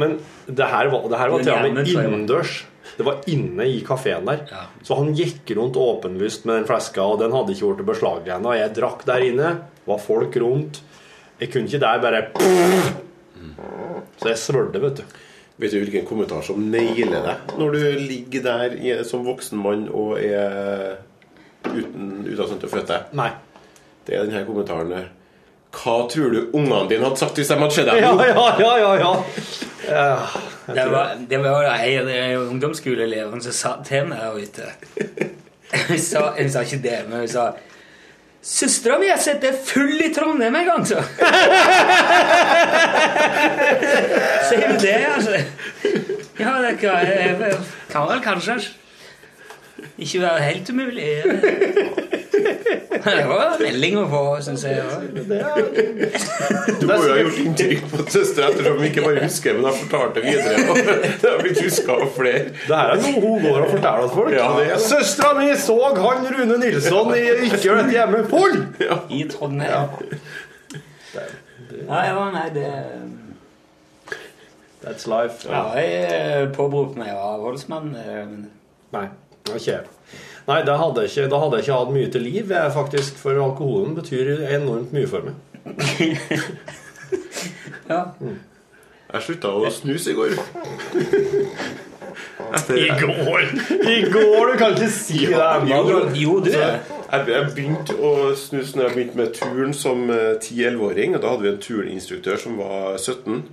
[0.00, 0.16] Men
[0.46, 2.56] det her var, det her var til og med innendørs.
[2.96, 4.44] Det var inne i kafeen der.
[4.82, 8.54] Så han gikk rundt åpenlyst med den flaska, og den hadde ikke blitt beslaglagt ennå.
[8.56, 9.54] Jeg drakk der inne.
[9.86, 10.80] var folk rundt.
[11.40, 12.22] Jeg kunne ikke der bare
[14.16, 15.18] Så jeg svølte, vet du.
[15.56, 20.18] Vet du hvilken kommentar som nailer deg når du ligger der som voksen mann og
[20.20, 20.98] er
[21.64, 22.98] uten, å til flytte?
[23.16, 23.30] Nei.
[24.04, 24.92] Det er denne kommentaren.
[25.76, 28.72] Hva tror du ungene dine hadde sagt hvis de hadde sett deg Ja, ja, ja,
[28.80, 29.12] ja, ja.
[29.90, 30.08] ja
[30.66, 32.10] Det var, det var en,
[32.56, 34.64] ungdomsskoleelevene som sa til meg der ute
[35.88, 37.50] Hun sa, sa ikke det, men hun sa
[38.46, 41.00] Søstera mi har sett deg full i Trondheim en gang, så.
[44.46, 45.40] Sier du det, altså?
[46.38, 46.94] Ja, det kan,
[47.90, 48.60] kan vel kanskje
[49.98, 51.10] ikke være helt umulig.
[53.06, 54.82] Det var en melding å få, syns jeg.
[56.80, 59.76] Du må jo ha gjort inntrykk på søstera ettersom hun ikke bare husker, men har
[59.78, 60.56] fortalt det videre.
[61.22, 62.42] Det har blitt huska av flere.
[62.66, 64.32] Det her er noe hun går og forteller oss folk.
[64.34, 64.74] Ja, er.
[64.82, 68.58] Søstera mi så han Rune Nilsson i Ikke vet hjemme full!
[69.14, 69.94] I Trondheim.
[71.86, 72.66] Nei, ja, nei, det
[74.82, 75.46] That's life.
[75.50, 77.88] Ja, jeg påberopte meg å være voldsmann.
[77.98, 78.50] eh, men-
[78.94, 79.06] Nei,
[79.54, 79.84] jeg.
[80.46, 83.16] Nei, da hadde jeg ikke, da hadde jeg ikke hatt mye til liv, jeg, faktisk,
[83.18, 85.34] for alkoholen betyr enormt mye for meg.
[87.86, 88.00] Ja.
[89.12, 90.32] Jeg slutta å snuse i går.
[92.56, 93.44] Etter, I går!
[93.94, 94.52] I går!
[94.52, 95.78] Du kan ikke si det ennå.
[95.90, 96.50] Jo, jo, du.
[96.50, 96.80] Jeg,
[97.30, 101.16] jeg begynte å snuse når jeg begynte med turn som eh, 10-11-åring.
[101.16, 103.44] og Da hadde vi en turninstruktør som var 17,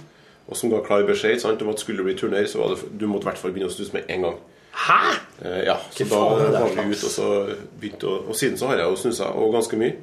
[0.50, 2.90] og som ga klar beskjed sant, om at skulle du bli turner, så var det,
[2.98, 4.42] du måtte i hvert fall begynne å snuse med en gang.
[4.74, 5.02] Hæ?
[5.66, 6.20] ja, så da
[6.64, 7.28] var vi ute, og så
[7.80, 9.94] begynte å Og siden så har jeg jo snusa, og ganske mye.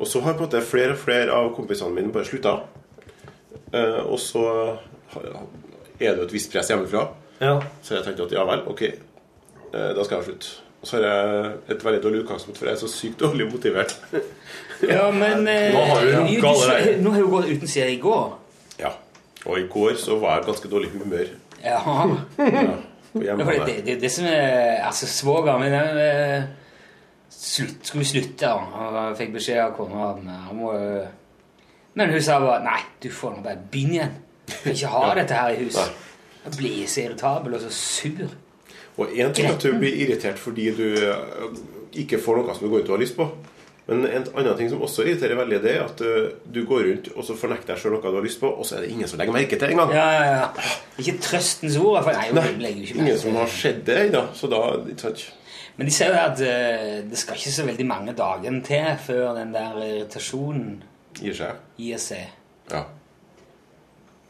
[0.00, 2.56] Og så har på en måte flere og flere av kompisene mine bare slutta.
[3.72, 4.44] Eh, og så
[6.00, 7.06] er det jo et visst press hjemmefra.
[7.40, 7.58] Ja.
[7.82, 10.56] Så jeg tenkte at ja vel, ok, eh, da skal jeg slutte.
[10.80, 13.96] Og så har jeg et veldig dårlig utgangspunkt, for jeg er så sykt dårlig motivert.
[14.80, 18.30] Ja, men eh, Nå har du Nå har jeg gått uten siden i går.
[18.80, 18.94] Ja.
[19.44, 21.34] Og i går så var jeg ganske dårlig humør.
[21.60, 21.82] Ja.
[22.40, 22.62] Ja,
[23.12, 23.66] for hjemmebane.
[23.66, 26.42] det, det, det som er Altså, svogeren min eh,
[27.30, 30.12] slutt, skulle slutte, og jeg fikk beskjed av kona
[31.94, 34.14] Men hun sa bare Nei, du får nå bare begynne igjen.
[34.50, 36.06] Jeg kan ikke ha dette her i huset.
[36.44, 38.30] Jeg blir så irritabel og så sur.
[38.96, 41.60] Og én ting er at du blir irritert fordi du eh,
[42.02, 43.28] ikke får noe som du går ut og har lyst på.
[43.86, 47.08] Men en annen ting som også irriterer veldig, det er at eh, du går rundt
[47.16, 49.10] og så fornekter deg sjøl noe du har lyst på, og så er det ingen
[49.10, 49.94] som legger merke til det engang.
[49.96, 50.68] Ja, ja, ja.
[51.00, 51.98] Ikke trøstens ord.
[52.04, 54.22] For, nei, nei, legger jo ikke Ingen som har sett det ennå.
[54.36, 54.62] Så da?
[55.80, 59.34] Men de sier jo at eh, det skal ikke så veldig mange dagene til før
[59.40, 60.82] den der irritasjonen
[61.18, 61.60] Gir seg.
[61.80, 62.30] gir seg.
[62.70, 62.84] Ja.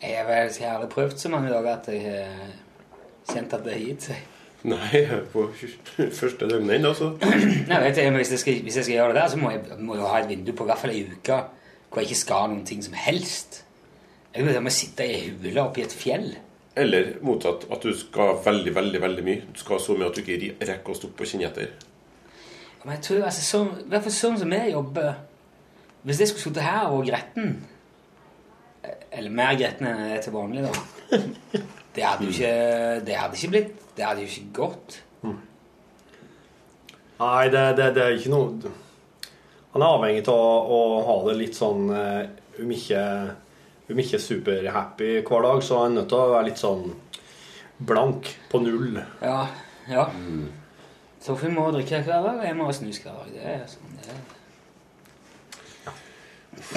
[0.00, 2.54] Jeg har vel jeg har aldri prøvd så mange dager at jeg har
[3.28, 4.28] kjent at det har gitt seg.
[4.68, 5.46] Nei, på
[6.20, 9.22] første døgnet ennå, så Nei, vet du, hvis, jeg skal, hvis jeg skal gjøre det
[9.22, 11.40] der, så må jeg, må jeg ha et vindu på i hvert fall ei uke
[11.90, 13.64] hvor jeg ikke skal noen ting som helst.
[14.30, 16.28] Jeg vil må sitte i ei hule oppi et fjell.
[16.78, 19.40] Eller motsatt, at du skal veldig, veldig veldig mye.
[19.50, 21.72] Du skal så mye at du ikke rekker å stoppe og kjenne etter.
[22.84, 25.10] Men jeg tror, altså, sånn, i hvert fall sånn som jeg jobber
[26.08, 27.58] Hvis jeg skulle sittet her og gretten
[29.10, 30.72] Eller mer gretten enn jeg er til vanlig, da.
[31.90, 32.50] Det hadde jo ikke,
[33.02, 35.00] det hadde ikke blitt Det hadde jo ikke gått.
[37.20, 38.72] Nei, det, det, det er ikke noe
[39.74, 42.22] Han er avhengig av å ha det litt sånn eh,
[42.62, 43.02] Om ikke,
[43.90, 46.90] um ikke superhappy hver dag, så er han nødt til å være litt sånn
[47.90, 48.98] blank på null.
[49.24, 49.38] Ja.
[49.88, 50.04] ja.
[51.24, 53.32] Torfinn må drikke hver dag, og jeg må ha snus hver dag.
[53.34, 54.20] Det er sånn det er.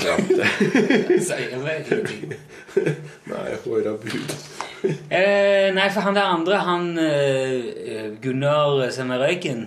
[0.04, 2.34] Ja, det Sier meg ingenting.
[3.32, 4.36] Nei, håra bud.
[4.84, 9.62] Eh, nei, for han der andre, han eh, Gunnar som er røyken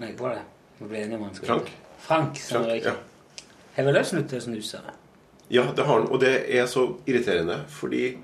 [0.00, 0.44] Nei, hva var det?
[0.78, 1.68] Vi ble enige om han skulle Frank.
[2.06, 3.44] Frank som er Frank, røyken.
[3.76, 4.80] Har vel også sluttet å snuse?
[5.52, 6.08] Ja, det har han.
[6.08, 8.14] Og det er så irriterende, fordi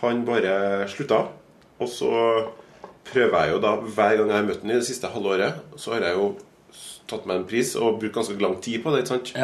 [0.00, 1.20] han bare slutta.
[1.78, 2.10] Og så
[3.06, 5.94] prøver jeg jo da, hver gang jeg har møtt ham i det siste halvåret, så
[5.94, 6.32] har jeg jo
[7.08, 9.02] tatt meg en pris og brukt ganske lang tid på det.
[9.04, 9.34] ikke sant?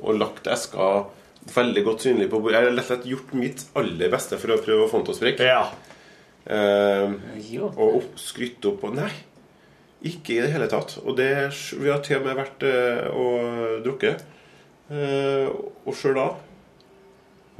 [0.00, 0.90] Og lagt eska
[1.54, 2.58] veldig godt synlig på bordet.
[2.58, 5.14] Jeg har lett, lett gjort mitt aller beste for å prøve å få den til
[5.14, 5.48] å sprekke.
[6.50, 7.16] Eh,
[7.70, 9.10] og opp, skrytt opp og Nei,
[10.08, 10.96] ikke i det hele tatt.
[11.04, 11.30] Og det,
[11.80, 14.24] vi har til og med vært eh, og drukket.
[14.90, 15.50] Eh,
[15.86, 16.30] og sjøl da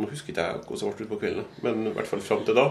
[0.00, 2.56] Nå husker ikke jeg hvordan det ble utpå kvelden, men i hvert fall fram til
[2.56, 2.70] da.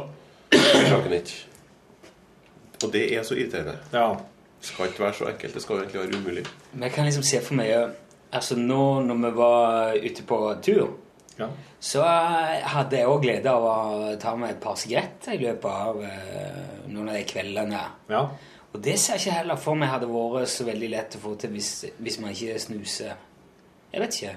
[2.80, 3.76] Og det er så irriterende.
[3.92, 4.02] Det
[4.62, 5.54] skal ikke være så enkelt.
[5.54, 6.46] Det skal jo egentlig være umulig.
[6.74, 7.98] Men jeg kan liksom se for meg
[8.30, 10.90] Altså nå når vi var ute på tur,
[11.80, 16.04] så hadde jeg òg glede av å ta meg et par sigaretter i løpet av
[16.06, 16.60] eh,
[16.92, 17.80] noen av de kveldene.
[18.70, 21.34] Og det ser jeg ikke heller for meg hadde vært så veldig lett å få
[21.42, 23.16] til hvis, hvis man ikke snuser.
[23.90, 24.36] Jeg vet ikke.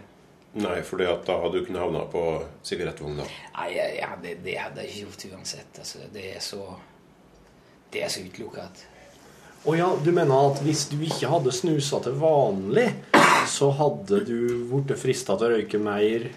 [0.62, 2.22] Nei, for da hadde du kunnet havna på
[2.68, 3.26] sigarettvogna.
[3.58, 5.82] Nei, ja, ja, det, det hadde jeg ikke gjort uansett.
[5.84, 6.64] Altså, det er så
[7.92, 8.86] Det er så utelukket.
[9.62, 12.88] Å ja, du mener at hvis du ikke hadde snusa til vanlig,
[13.46, 14.38] så hadde du
[14.72, 16.30] blitt frista til å røyke mer?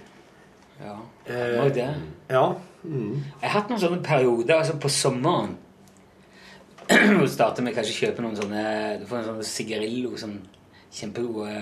[0.81, 1.85] Ja, Eh, det var jo det.
[2.29, 2.55] Ja.
[2.83, 3.13] Mm.
[3.41, 5.55] Jeg har hatt noen sånne perioder altså på sommeren.
[6.85, 8.63] Du starter med kanskje å kjøpe noen sånne
[9.01, 10.35] Du får en sånn sigarillo sånn
[10.93, 11.55] kjempegode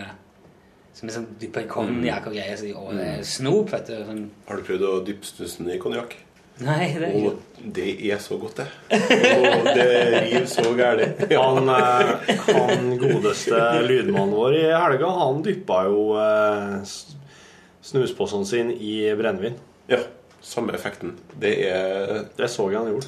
[0.98, 2.60] Som er sånn dyppa i konjakk og greier.
[2.60, 3.96] Så, og det er snop, vet du.
[4.10, 4.26] Sånn.
[4.50, 6.18] Har du prøvd å dyppe snusen i konjakk?
[6.62, 8.68] Nei, det er ikke Og det er så godt, det.
[8.94, 11.24] Og det river så gærent.
[11.34, 16.94] Han, eh, han godeste lydmannen vår i helga, han dyppa jo eh,
[17.90, 19.58] snusposen sin i brennevin.
[19.90, 20.04] Ja.
[20.44, 21.16] Samme effekten.
[21.40, 23.08] Det er Det så jeg han gjorde.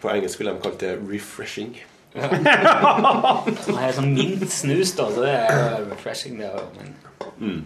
[0.00, 1.76] På engelsk ville de kalt det 'refreshing'.
[2.16, 5.08] Nei, sånn mint snus, da.
[5.12, 6.68] Så det er refreshing, det òg.
[6.80, 6.94] Men
[7.38, 7.64] Mm.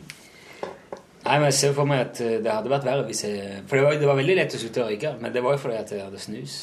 [1.20, 3.76] Nei, men jeg ser for meg at eh, det hadde vært verre hvis jeg For
[3.76, 5.78] det var, det var veldig lett å slutte å røyke, men det var jo fordi
[5.80, 6.58] at jeg hadde snus.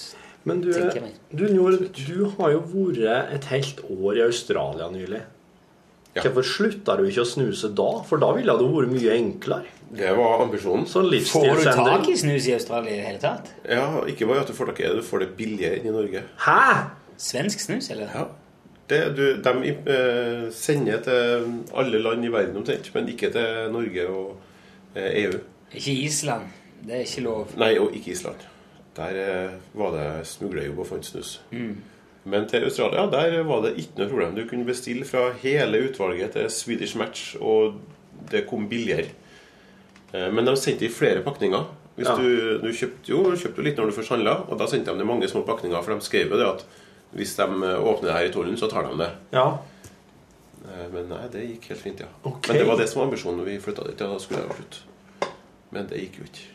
[0.47, 5.25] Men du, du, Njord, du har jo vært et helt år i Australia nylig.
[6.17, 7.89] Hvorfor slutta du ikke å snuse da?
[8.07, 9.73] For da ville det vært mye enklere.
[9.97, 10.87] Det var ambisjonen.
[10.89, 13.51] Får du tak i snus i Australia i det hele tatt?
[13.69, 15.95] Ja, ikke bare at du får tak i det, du får det billigere enn i
[15.95, 16.23] Norge.
[16.43, 16.63] Hæ?
[17.21, 18.11] Svensk snus, eller?
[18.13, 18.25] Ja.
[18.87, 24.05] Det, du, de eh, sender til alle land i verden omtrent, men ikke til Norge
[24.07, 24.46] og
[24.97, 25.39] EU.
[25.73, 26.47] Ikke Island.
[26.87, 27.51] Det er ikke lov.
[27.57, 28.43] Nei, og ikke Island.
[28.97, 31.41] Der eh, var det smuglerjobb og fant snus.
[31.51, 31.75] Mm.
[32.27, 34.35] Men til Australia der var det ikke noe problem.
[34.35, 37.77] Du kunne bestille fra hele utvalget til Swedish Match, og
[38.31, 39.09] det kom billigere.
[40.13, 41.63] Eh, Men de sendte i flere pakninger.
[41.97, 42.15] Hvis Ja.
[42.15, 45.05] du, du kjøpte jo kjøpte litt når du først handla, og da sendte de det
[45.07, 46.65] i mange små pakninger, for de skrev jo det at
[47.17, 49.09] hvis de eh, åpner det her i tollen, så tar de det.
[49.33, 49.47] Ja.
[50.67, 52.11] Eh, Men nei, det gikk helt fint, ja.
[52.23, 52.53] Okay.
[52.53, 53.99] Men det var det som var ambisjonen når vi flytta dit.
[54.03, 55.33] Ja, da skulle jeg jo slutte.
[55.75, 56.45] Men det gikk jo ikke.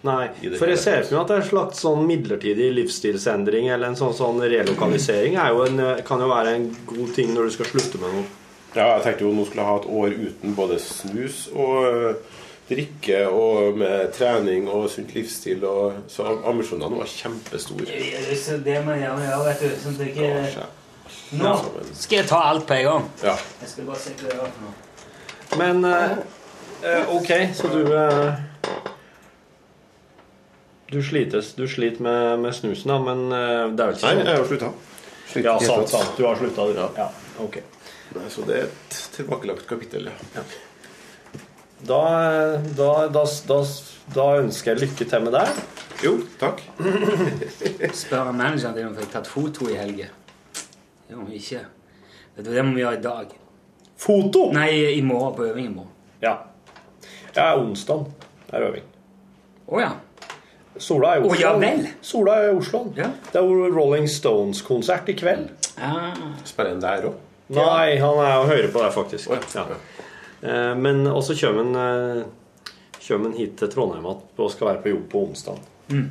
[0.00, 3.90] Nei, for jeg ser for meg at det er en slags sånn midlertidig livsstilsendring eller
[3.90, 7.56] en sånn, sånn relokalisering er jo en, kan jo være en god ting når du
[7.58, 8.24] skal slutte med noe.
[8.72, 12.40] Ja, jeg tenkte jo nå skulle jeg ha et år uten både snus og øh,
[12.70, 15.64] drikke og med trening og sunt livsstil.
[15.68, 17.84] Og, så ambisjonene var kjempestore.
[17.90, 19.80] Det mener jeg jeg vet du.
[19.84, 20.68] Sånn at det ikke
[21.32, 21.56] Nå Ja.
[21.94, 23.04] skal jeg ta alt på en gang.
[23.22, 23.36] Ja.
[23.62, 24.74] Jeg skal bare se hva jeg har for noe.
[25.60, 26.16] Men eh,
[26.82, 28.34] eh, OK, så du eh,
[30.90, 34.14] Du slites, du sliter med, med snusen, da, men eh, det er vel ikke Nei,
[34.16, 34.70] sånn jeg har slutta.
[35.44, 36.16] Ja, sant, sant.
[36.18, 36.80] Du har slutta, du.
[36.98, 37.06] Ja.
[37.44, 37.60] ok.
[38.16, 40.42] Nei, så det er et tilbakelagt kapittel, ja.
[41.86, 42.00] Da,
[42.76, 43.58] da, da, da,
[44.16, 45.60] da ønsker jeg lykke til med deg.
[46.02, 46.58] Jo, takk.
[47.96, 50.10] Spør manageren din om jeg fikk tatt foto i helga.
[51.10, 51.64] Det må vi ikke.
[52.36, 53.32] Vet du, det må vi gjøre i dag.
[54.00, 54.44] Foto?
[54.54, 55.34] Nei, i morgen.
[55.36, 55.90] På øving i morgen.
[56.22, 56.36] Ja.
[57.34, 58.06] Ja, onsdag
[58.54, 58.86] er øving.
[59.70, 59.90] Å ja.
[60.80, 61.40] Sola er i Å, Oslo.
[61.42, 61.82] ja vel.
[62.06, 62.84] Sola er i Oslo.
[62.94, 65.50] Det er Rolling Stones-konsert i kveld.
[66.46, 67.18] Spiller han der òg?
[67.50, 69.34] Nei, han er og hører på det, faktisk.
[69.34, 69.66] Ja.
[69.66, 70.74] Ja.
[70.78, 71.74] Men også kommer han,
[72.22, 72.68] eh,
[73.02, 75.58] kommer han hit til Trondheim igjen og skal være på jobb på onsdag.
[75.90, 76.06] Mm.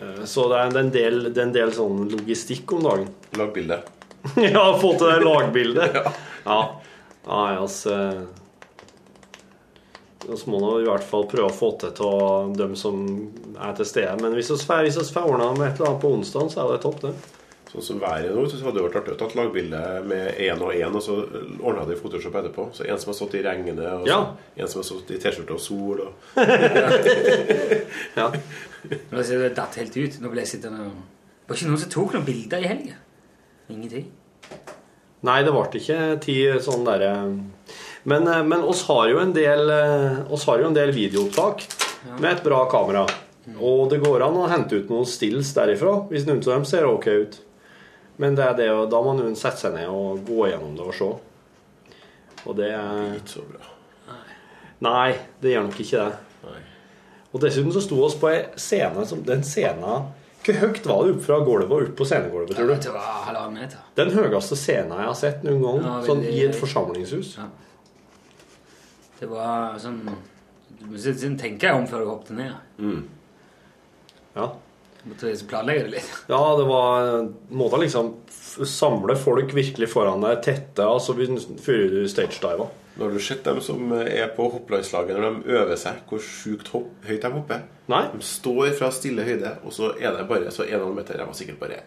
[0.00, 3.10] Eh, Så det er en del, det er en del sånn logistikk om dagen.
[3.38, 3.82] Lagbilde.
[4.54, 6.00] ja, få til det lagbildet.
[6.50, 6.60] ja.
[7.24, 7.94] Nei, altså
[10.24, 13.00] Vi må nå i hvert fall prøve å få til av dem som
[13.60, 14.16] er til stede.
[14.22, 16.84] Men hvis vi får, vi ordna med et eller annet på onsdag, så er det
[16.84, 17.14] topp, det.
[17.74, 20.76] Sånn som været nå, så hadde det vært artig å tatt lagbilde med én og
[20.76, 21.16] én, og så
[21.58, 22.68] ordna de Photoshop etterpå.
[22.76, 24.18] Så en som har stått i regnet, og så Ja.
[24.54, 26.04] en som har stått i T-skjorte og sol.
[26.06, 26.12] Og...
[28.20, 28.28] ja.
[29.10, 30.20] Nå ser det datt helt ut.
[30.22, 31.02] Nå ble jeg sittende og
[31.44, 32.94] Det var ikke noen som tok noen bilder i helga.
[33.72, 34.10] Ingenting.
[35.24, 37.12] Nei, det ble ikke ti sånn derre
[38.04, 41.64] Men, eh, men oss har jo en del eh, oss har jo en del videoopptak
[42.18, 43.06] med et bra kamera.
[43.56, 46.88] Og det går an å hente ut noen stills derifra hvis noen av dem ser
[46.88, 47.38] ok ut.
[48.20, 50.98] Men det er det, da må noen sette seg ned og gå gjennom det og
[50.98, 51.08] se.
[52.44, 53.70] Og det er Ikke så bra.
[54.84, 56.52] Nei, det gjør nok ikke det.
[57.34, 60.12] Og dessuten så sto oss på ei scene som Den scenen
[60.44, 62.74] Hvor høyt var det opp fra gulvet og opp på scenegulvet, tror du?
[62.84, 63.78] Det var halvannen meter.
[63.96, 67.34] Den høyeste scenen jeg har sett noen gang, Ja, sånn i et forsamlingshus.
[67.36, 67.38] forsamlingshus.
[69.20, 70.02] Det var sånn
[71.40, 72.52] tenke deg om før du hoppet ned.
[74.36, 74.48] Ja.
[75.04, 76.12] Måtte liksom planlegge det litt.
[76.32, 78.14] Ja, det var Måtte liksom
[78.64, 82.68] samle folk virkelig foran deg tette, altså før du stagediva.
[82.94, 86.92] Har du sett dem som er på hopplandslaget når de øver seg, hvor sjukt hopp,
[87.08, 87.64] høyt de hopper.
[87.90, 88.04] Nei.
[88.12, 91.18] De står fra stille høyde, og så er det bare så 1,5 meter.
[91.18, 91.82] De var sikkert bare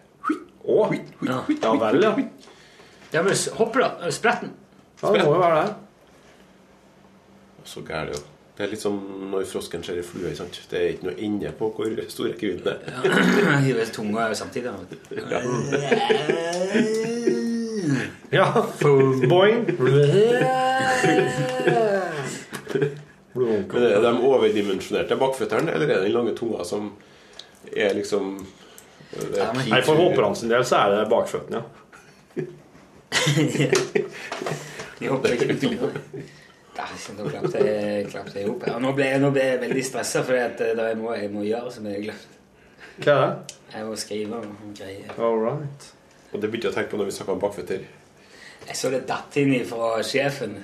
[0.68, 0.82] Å!
[1.24, 1.38] Ja.
[1.64, 2.12] Ja vel, ja.
[3.14, 4.10] Ja, men hopper da.
[4.12, 4.52] Spretten.
[5.00, 5.70] Ja, det må jo være det.
[7.68, 8.20] Så gæren, jo.
[8.58, 8.96] Det er litt som
[9.30, 10.32] når frosken ser ei flue.
[10.34, 10.56] sant?
[10.66, 12.78] Det er ikke noe ende på hvor stor rekkevidden er.
[12.90, 12.98] Ja,
[13.68, 14.72] Hiver tunga samtidig.
[18.30, 18.66] Ja.
[19.30, 19.64] Boing.
[23.34, 26.90] Men er de overdimensjonerte bakføttene, eller er det den lange tunga som
[27.72, 28.46] er liksom
[29.14, 31.64] det er Nei, For hopperne sin del så er det bakføttene, ja.
[34.98, 35.64] De hopper ikke ut.
[36.78, 38.66] Da klapte jeg, klappet jeg opp.
[38.70, 40.36] Ja, nå, ble, jeg- nå ble jeg veldig stressa, for
[40.92, 42.36] er noe jeg må gjøre som jeg har glemt.
[42.98, 43.56] Hva er det?
[43.74, 45.10] Jeg må skrive noen greier.
[45.18, 45.88] All right.
[46.32, 47.82] Og det begynte jeg å tenke på når vi snakka om bakføtter.
[48.68, 50.58] Jeg så det datt inn fra sjefen.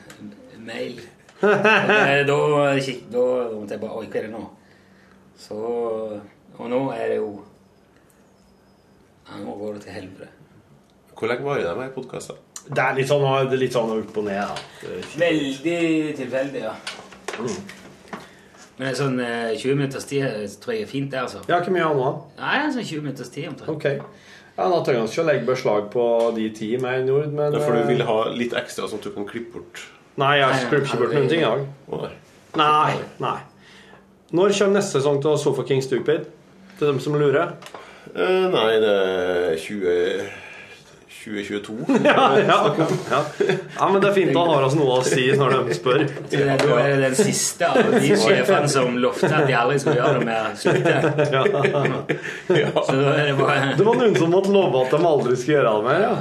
[0.58, 1.00] Mail.
[1.40, 2.38] Det- Da,
[2.80, 4.44] kikk- da måtte jeg bare Oi, hva er det nå?
[5.38, 5.56] Så
[6.58, 7.42] Og nå er det jo
[9.28, 10.28] ja, Nå går det til helvete.
[11.14, 12.38] Hvor lenge varer de her podkastene?
[12.64, 14.40] Det er litt sånn, det er litt sånn opp og ned.
[14.40, 14.92] Da.
[15.20, 15.80] Veldig
[16.16, 16.74] tilfeldig, ja.
[18.74, 21.42] Men en sånn eh, 20 minutters tid eh, tror jeg er fint, det, altså.
[21.46, 22.22] Ja, ikke mye annet?
[22.40, 23.70] Nei, en sånn 20 minutters tid omtrent.
[23.70, 24.24] Ok.
[24.54, 26.04] Ja, Da trenger vi ikke å legge beslag på
[26.36, 29.08] de ti med nord, men Ja, for du eh, vil ha litt ekstra, sånn at
[29.08, 29.82] du kan klippe bort
[30.18, 31.64] Nei, jeg klipper ikke bort noen ting i dag.
[31.90, 32.10] Nei.
[32.54, 32.98] Nei.
[33.18, 33.38] nei.
[34.34, 36.28] Når kommer neste sesong til Sofa King Stupid?
[36.78, 37.56] Til dem som lurer?
[38.14, 40.43] Eh, nei, det er 20
[41.24, 41.76] 2022.
[42.04, 42.76] Ja, ja,
[43.10, 43.24] ja.
[43.78, 46.04] ja, men det er fint han har oss noe å si når de spør.
[46.08, 50.20] Så det, er den siste av de sjefene som lovte at de aldri skulle gjøre
[50.20, 50.50] det mer.
[50.60, 50.96] Slutte.
[52.84, 55.56] Så da er det bare Det var noen som måtte love at de aldri skulle
[55.58, 56.00] gjøre det mer.
[56.04, 56.14] Ja.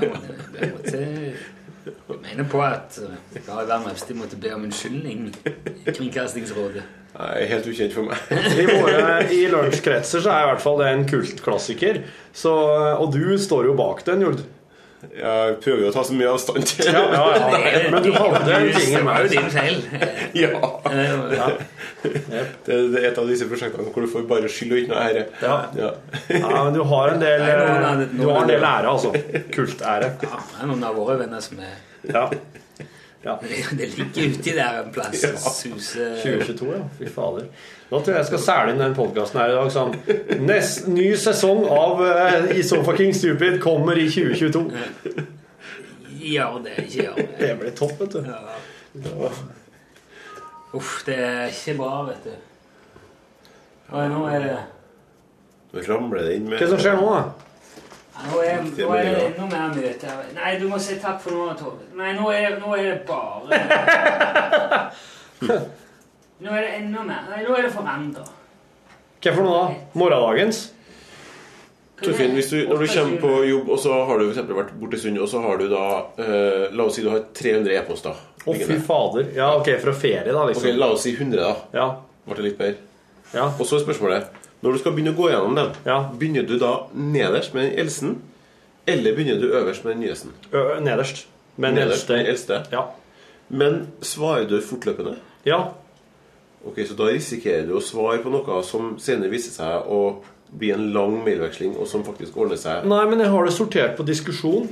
[2.14, 2.98] Jeg mener på at
[3.44, 6.84] Kari Werner Øvsted måtte be om unnskyldning i Kringkastingsrådet.
[7.14, 8.18] Nei, helt ukjent for meg.
[8.62, 12.02] I, våre, I lunsjkretser så er i hvert fall det en kultklassiker.
[12.34, 12.54] Så,
[12.98, 14.42] og du står jo bak den, Jord.
[15.14, 17.82] Jeg prøver jo å ta så mye avstand til Ja, ja, ja.
[17.94, 18.98] Men du hadde en ting med.
[18.98, 19.82] Det var jo din feil.
[20.44, 21.48] Ja.
[22.04, 25.04] Det, det er et av disse prosjektene hvor du får bare skyld og ikke noe
[25.10, 25.26] ære.
[25.44, 25.58] Ja.
[25.78, 25.92] Ja.
[26.34, 29.14] Ja, men du har en del, Nei, du har en del ære, altså.
[29.56, 30.10] Kultære.
[30.26, 31.78] Ja, det er noen av våre venner som er
[32.10, 32.26] Ja.
[33.28, 33.38] ja.
[33.44, 35.36] Det ligger uti der en plass Ja.
[35.38, 36.84] suser 2022, ja.
[37.00, 37.48] Fy fader.
[37.94, 39.92] Da tror jeg jeg skal sæle inn den podkasten her i dag sånn
[40.48, 44.64] Nest, Ny sesong av uh, Isofa King Stupid kommer i 2022.
[46.26, 47.12] Ja, det, er ikke ja.
[47.20, 47.28] det.
[47.38, 48.26] Det blir topp, vet du.
[48.26, 49.30] Ja.
[50.74, 52.34] Uff, det er ikke bra, vet du.
[53.94, 54.58] Og nå er det
[55.74, 57.22] Nå ramler det inn med Hva som skjer nå, da?
[58.24, 60.18] Nå er, nå er det enda mer møte.
[60.40, 61.92] Nei, du må si takk for nå, Tove.
[62.02, 63.62] Nei, nå er, det- nå er det bare
[66.42, 67.28] Nå er det enda mer.
[67.30, 68.24] Nei, nå er det forandra.
[69.24, 69.90] Hva for noe, da?
[70.00, 70.64] Morgendagens?
[72.04, 74.72] Torfinn, hvis du, når du kommer på jobb, og så har du for eksempel vært
[74.80, 75.84] borte en stund, og så har du da
[76.20, 78.18] eh, La oss si du har 300 e-poster.
[78.44, 79.30] Å, fy fader.
[79.38, 80.66] Ja, ok, fra ferie, da, liksom.
[80.66, 81.54] Ok, La oss si 100, da.
[81.78, 81.86] Ja.
[82.28, 82.90] Ble det litt bedre?
[83.34, 83.46] Ja.
[83.50, 85.72] Og så er spørsmålet Når du skal begynne å gå gjennom dem,
[86.20, 88.12] begynner du da nederst med den eldste,
[88.88, 90.34] eller begynner du øverst med den nyeste?
[90.84, 91.24] Nederst
[91.56, 92.60] med den eldste?
[92.72, 92.84] Ja.
[93.54, 95.18] Men svarer du fortløpende?
[95.48, 95.74] Ja.
[96.66, 100.16] Ok, Så da risikerer du å svare på noe som senere viser seg å
[100.54, 103.96] bli en lang mailveksling, og som faktisk ordner seg Nei, men jeg har det sortert
[103.98, 104.70] på diskusjon.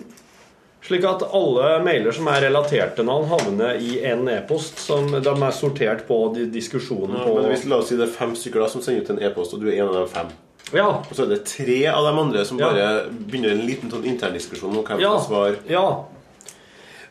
[0.81, 4.79] Slik at alle mailer som er relatert til noen, havner i en e-post.
[4.81, 6.17] Som de er sortert på
[6.53, 9.03] diskusjonen Ja, på men hvis La oss si det er fem stykker da som sender
[9.03, 10.31] ut en e-post, og du er en av dem fem.
[10.73, 10.87] Ja.
[11.03, 12.69] Og så er det tre av de andre som Ja.
[12.71, 15.17] bare begynner en liten sånn interndiskusjon om hvem Ja.
[15.19, 15.57] som svarer.
[15.69, 16.03] Ja.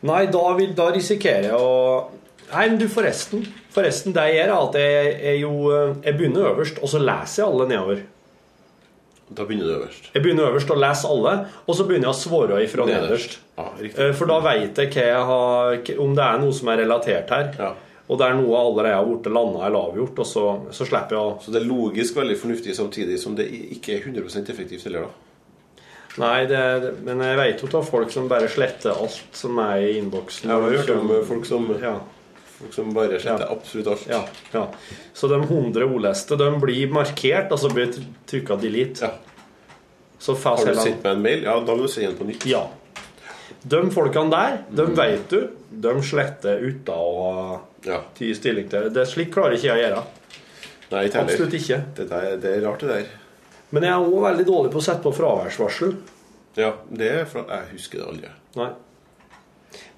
[0.03, 2.07] Nei, da, vil, da risikerer jeg å
[2.51, 3.45] Nei, men du, forresten.
[3.75, 5.53] Forresten, det jeg gjør, er at jeg, jeg jo
[6.03, 8.01] Jeg begynner øverst, og så leser jeg alle nedover.
[9.31, 10.09] Da begynner du øverst.
[10.15, 11.35] Jeg begynner øverst og leser alle,
[11.67, 13.39] og så begynner jeg å svare ifra Nederst.
[13.39, 13.39] nederst.
[13.61, 14.03] Ja.
[14.07, 17.55] Eh, For da veit jeg jeg har, om det er noe som er relatert her.
[18.11, 20.45] Og det er noe allerede har blitt landa eller avgjort, og så,
[20.75, 23.47] så slipper jeg å Så det er logisk veldig fornuftig samtidig som det
[23.77, 25.85] ikke er 100% effektivt heller, da.
[26.19, 26.63] Nei, det,
[27.07, 30.51] men jeg vet jo av folk som bare sletter alt som er i innboksen.
[30.51, 32.01] Jeg har hørt om folk som, ja.
[32.71, 34.07] Som bare sletter absolutt alt.
[34.11, 34.21] Ja,
[34.53, 34.67] ja.
[35.17, 37.93] Så de 100 oleste de blir markert, altså blir
[38.31, 39.11] trykka delete.
[40.21, 41.43] Så Har du sett med en mail?
[41.49, 42.45] Ja, da må du sende den på nytt.
[42.47, 42.67] Ja.
[43.63, 45.39] De folkene der, de vet du,
[45.71, 48.03] de sletter uten å ja.
[48.17, 49.07] ty stilling til det.
[49.09, 50.05] Slik klarer ikke jeg å gjøre.
[50.91, 51.25] Nei, ikke.
[51.25, 51.81] Absolutt ikke.
[51.97, 53.11] Det, der, det er rart, det der.
[53.71, 55.97] Men jeg er òg veldig dårlig på å sette på fraværsvarsel.
[56.59, 58.33] Ja, det er for at jeg husker det aldri.
[58.59, 58.71] Nei.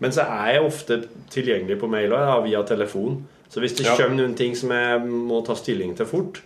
[0.02, 0.96] Men så er jeg ofte
[1.30, 3.20] tilgjengelig på mail ja, via telefon.
[3.52, 3.94] Så hvis det Ja.
[4.00, 6.40] kommer noen ting som jeg må ta stilling til fort,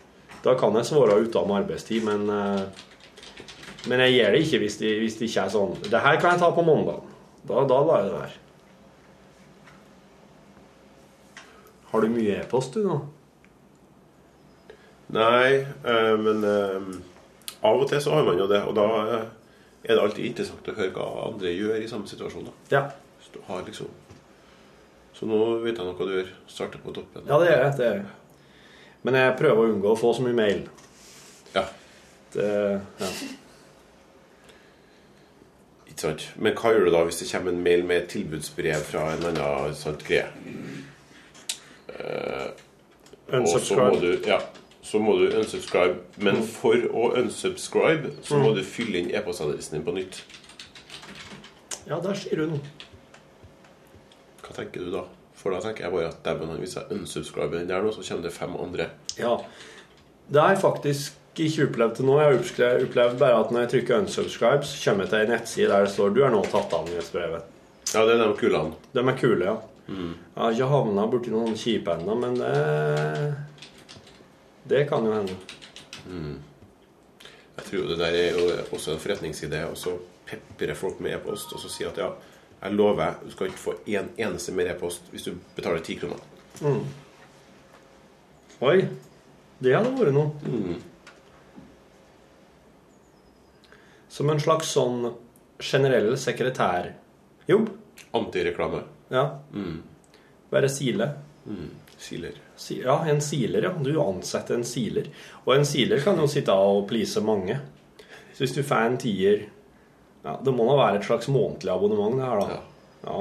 [0.45, 2.67] da kan jeg svare utenom arbeidstid, men eh,
[3.87, 6.33] Men jeg gjør det ikke hvis det, hvis det ikke er sånn Det her kan
[6.35, 7.05] jeg ta på mandag.
[7.47, 8.33] Da, da lar jeg det være.
[11.93, 12.97] Har du mye e-post, du, nå?
[15.15, 16.89] Nei, øh, men øh,
[17.63, 18.63] av og til så har man jo det.
[18.67, 18.87] Og da
[19.87, 22.49] er det alltid interessant å høre hva andre gjør i samme situasjon.
[22.51, 22.55] Da.
[22.75, 22.83] Ja.
[23.37, 23.87] Du har liksom...
[25.17, 26.29] så nå vet jeg nok hva du gjør.
[26.49, 27.25] Starter på toppen.
[27.29, 27.73] Ja, det gjør jeg.
[27.79, 28.07] Det gjør jeg.
[29.07, 30.63] Men jeg prøver å unngå å få så mye mail.
[31.55, 31.63] Ja.
[32.35, 32.47] Det,
[33.01, 33.11] ja.
[35.87, 36.25] Ikke sant?
[36.37, 39.25] Men hva gjør du da hvis det kommer en mail med et tilbudsbrev fra en
[39.31, 40.27] annen sant greie?
[41.97, 43.91] Så Unsubscribe.
[43.95, 44.41] må du, ja,
[44.87, 45.97] så må du unsubscribe.
[46.19, 46.47] Men Mm.
[46.47, 48.57] for å unsubscribe så må Mm.
[48.59, 50.23] du fylle inn e-postadressen din på nytt.
[51.87, 52.61] ja, der sier du noe.
[54.47, 55.05] Hva tenker du da?
[55.37, 58.25] For da tenker jeg bare at dæven, hvis jeg unsubscriber den der nå, så kommer
[58.29, 58.89] det fem andre.
[59.19, 59.37] Ja.
[60.33, 62.17] Det har jeg faktisk ikke opplevd til nå.
[62.21, 65.69] Jeg har opplevd, bare at når jeg trykker 'unsubscribe', så kommer jeg til en nettside
[65.69, 67.43] der det står 'Du er nå tatt av nyhetsbrevet'.
[67.95, 68.73] Ja, det er de kulene.
[68.95, 69.57] De er kule, ja.
[69.89, 70.15] Mm.
[70.35, 73.35] Jeg har ikke havna borti noen kjipe ennå, men det,
[74.69, 75.37] det kan jo hende.
[76.09, 76.39] Mm.
[77.57, 79.63] Jeg tror jo det der er jo også en forretningsidé.
[79.71, 79.95] Og så
[80.27, 82.11] pepre folk med e-post og så si at ja,
[82.67, 86.21] jeg lover, du skal ikke få en eneste mer e-post hvis du betaler ti kroner.
[86.61, 86.83] Mm.
[88.67, 88.77] Oi.
[89.61, 90.31] Det hadde vært noe.
[90.45, 90.77] Mm.
[94.09, 95.11] Som en slags sånn
[95.61, 97.69] generell sekretærjobb.
[98.17, 98.83] Antireklame.
[99.13, 99.27] Ja.
[99.53, 99.81] Mm.
[100.53, 101.11] Være sile.
[101.47, 101.71] Mm.
[101.99, 102.33] Siler.
[102.57, 103.73] Si- Ja, en siler, ja.
[103.73, 105.07] Du ansetter en siler.
[105.47, 107.59] Og en siler kan jo sitte og please mange.
[108.35, 109.47] Så hvis du får en tier
[110.27, 112.63] ja, Det må da være et slags månedlig abonnement, det her, da.
[113.07, 113.19] Ja.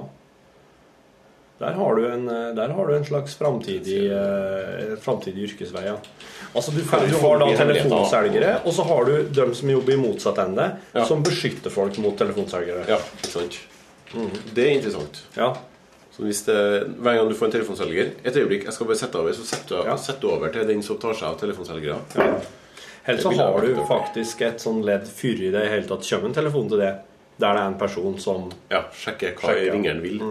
[1.62, 5.96] Der har du en, eh, der har du en slags framtidig, eh, framtidig yrkesvei, ja.
[6.56, 10.02] Altså, du, får, du har da telefonselgere, og så har du dem som jobber i
[10.02, 10.68] motsatt ende,
[11.08, 12.84] som beskytter folk mot telefonselgere.
[12.90, 13.62] Ja, sant.
[14.12, 14.44] sant.
[14.56, 15.22] Det er interessant.
[15.38, 15.54] Ja.
[16.16, 16.56] Så hvis det,
[17.04, 19.84] Hver gang du får en telefonselger Et øyeblikk, jeg skal bare sette over, så setter
[19.84, 21.98] du, setter du over til den som tar seg av telefonselgere.
[23.06, 26.38] Eller så har du faktisk et sånn ledd før i det hele tatt kommer en
[26.40, 26.94] telefon til det,
[27.38, 30.22] der det er en person som Ja, sjekker hva Sjekker, ringeren vil.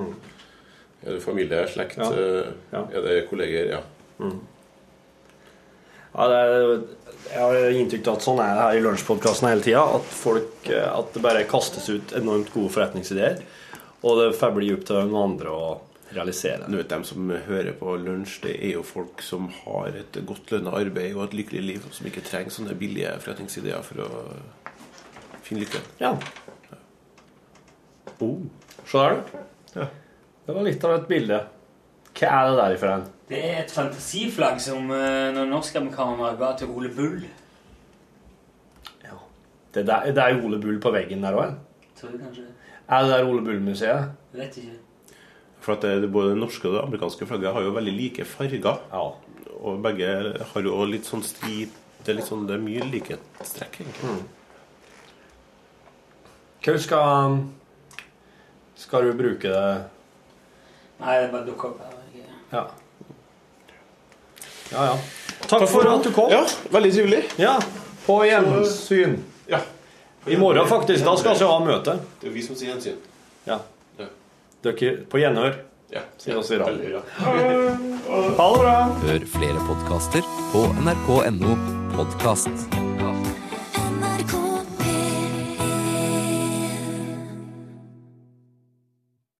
[1.04, 2.10] Er det familie, slekt, Ja.
[2.72, 2.82] Ja.
[2.90, 3.70] er det kolleger?
[3.76, 3.80] Ja.
[6.14, 6.82] Ja, det er,
[7.32, 9.82] jeg har inntrykk av at sånn er det her i lunsjpodkasten hele tida.
[9.98, 13.40] At, folk, eh, at det bare kastes ut enormt gode forretningsideer.
[14.04, 15.68] Og det får bli opp til noen andre å
[16.16, 16.68] realisere.
[16.70, 20.52] Du vet, De som hører på lunsj, det er jo folk som har et godt
[20.54, 24.10] lønna arbeid og et lykkelig liv, og som ikke trenger sånne billige forretningsideer for å
[25.44, 25.82] finne lykke.
[26.00, 26.14] Ja.
[28.22, 28.40] Oh,
[28.86, 29.22] se der,
[29.74, 29.84] du.
[30.44, 31.44] Det var litt av et bilde.
[32.14, 33.08] Hva er det der for en?
[33.28, 37.24] Det er et fantasiflagg som uh, noen norskamerikanere ga til Ole Bull.
[39.74, 41.56] Det, der, det er jo Ole Bull på veggen der òg.
[41.98, 42.52] Tror du kanskje det?
[42.88, 44.12] Er det der Ole Bull-museet?
[44.32, 44.76] Vet ikke.
[45.64, 48.82] For at det, både det norske og det amerikanske flagget har jo veldig like farger.
[48.92, 49.04] Ja.
[49.64, 50.10] Og begge
[50.50, 51.72] har jo litt sånn strip
[52.04, 54.16] Det er litt sånn, det er mye likhetstrekk, egentlig.
[56.64, 57.38] Hva skal
[58.76, 59.74] Skal du bruke det
[61.00, 61.80] Nei, det bare dukka opp.
[62.52, 62.66] Ja.
[64.70, 64.98] Ja, ja.
[65.50, 66.30] Takk for at du kom.
[66.32, 67.22] Ja, veldig trivelig.
[67.40, 67.56] Ja,
[68.06, 69.16] På gjensyn.
[69.50, 69.58] Ja.
[70.26, 71.04] I morgen, faktisk.
[71.04, 71.98] Da skal vi ha møte.
[72.20, 73.00] Det er vi som sier gjensyn.
[73.48, 73.58] Ja.
[74.64, 75.58] Dere på gjenhør.
[75.92, 76.00] Ja.
[76.18, 76.80] Sier oss i dag.
[77.20, 78.78] Ha det bra.
[79.04, 81.54] Hør flere podkaster på nrk.no
[81.94, 82.93] podkast.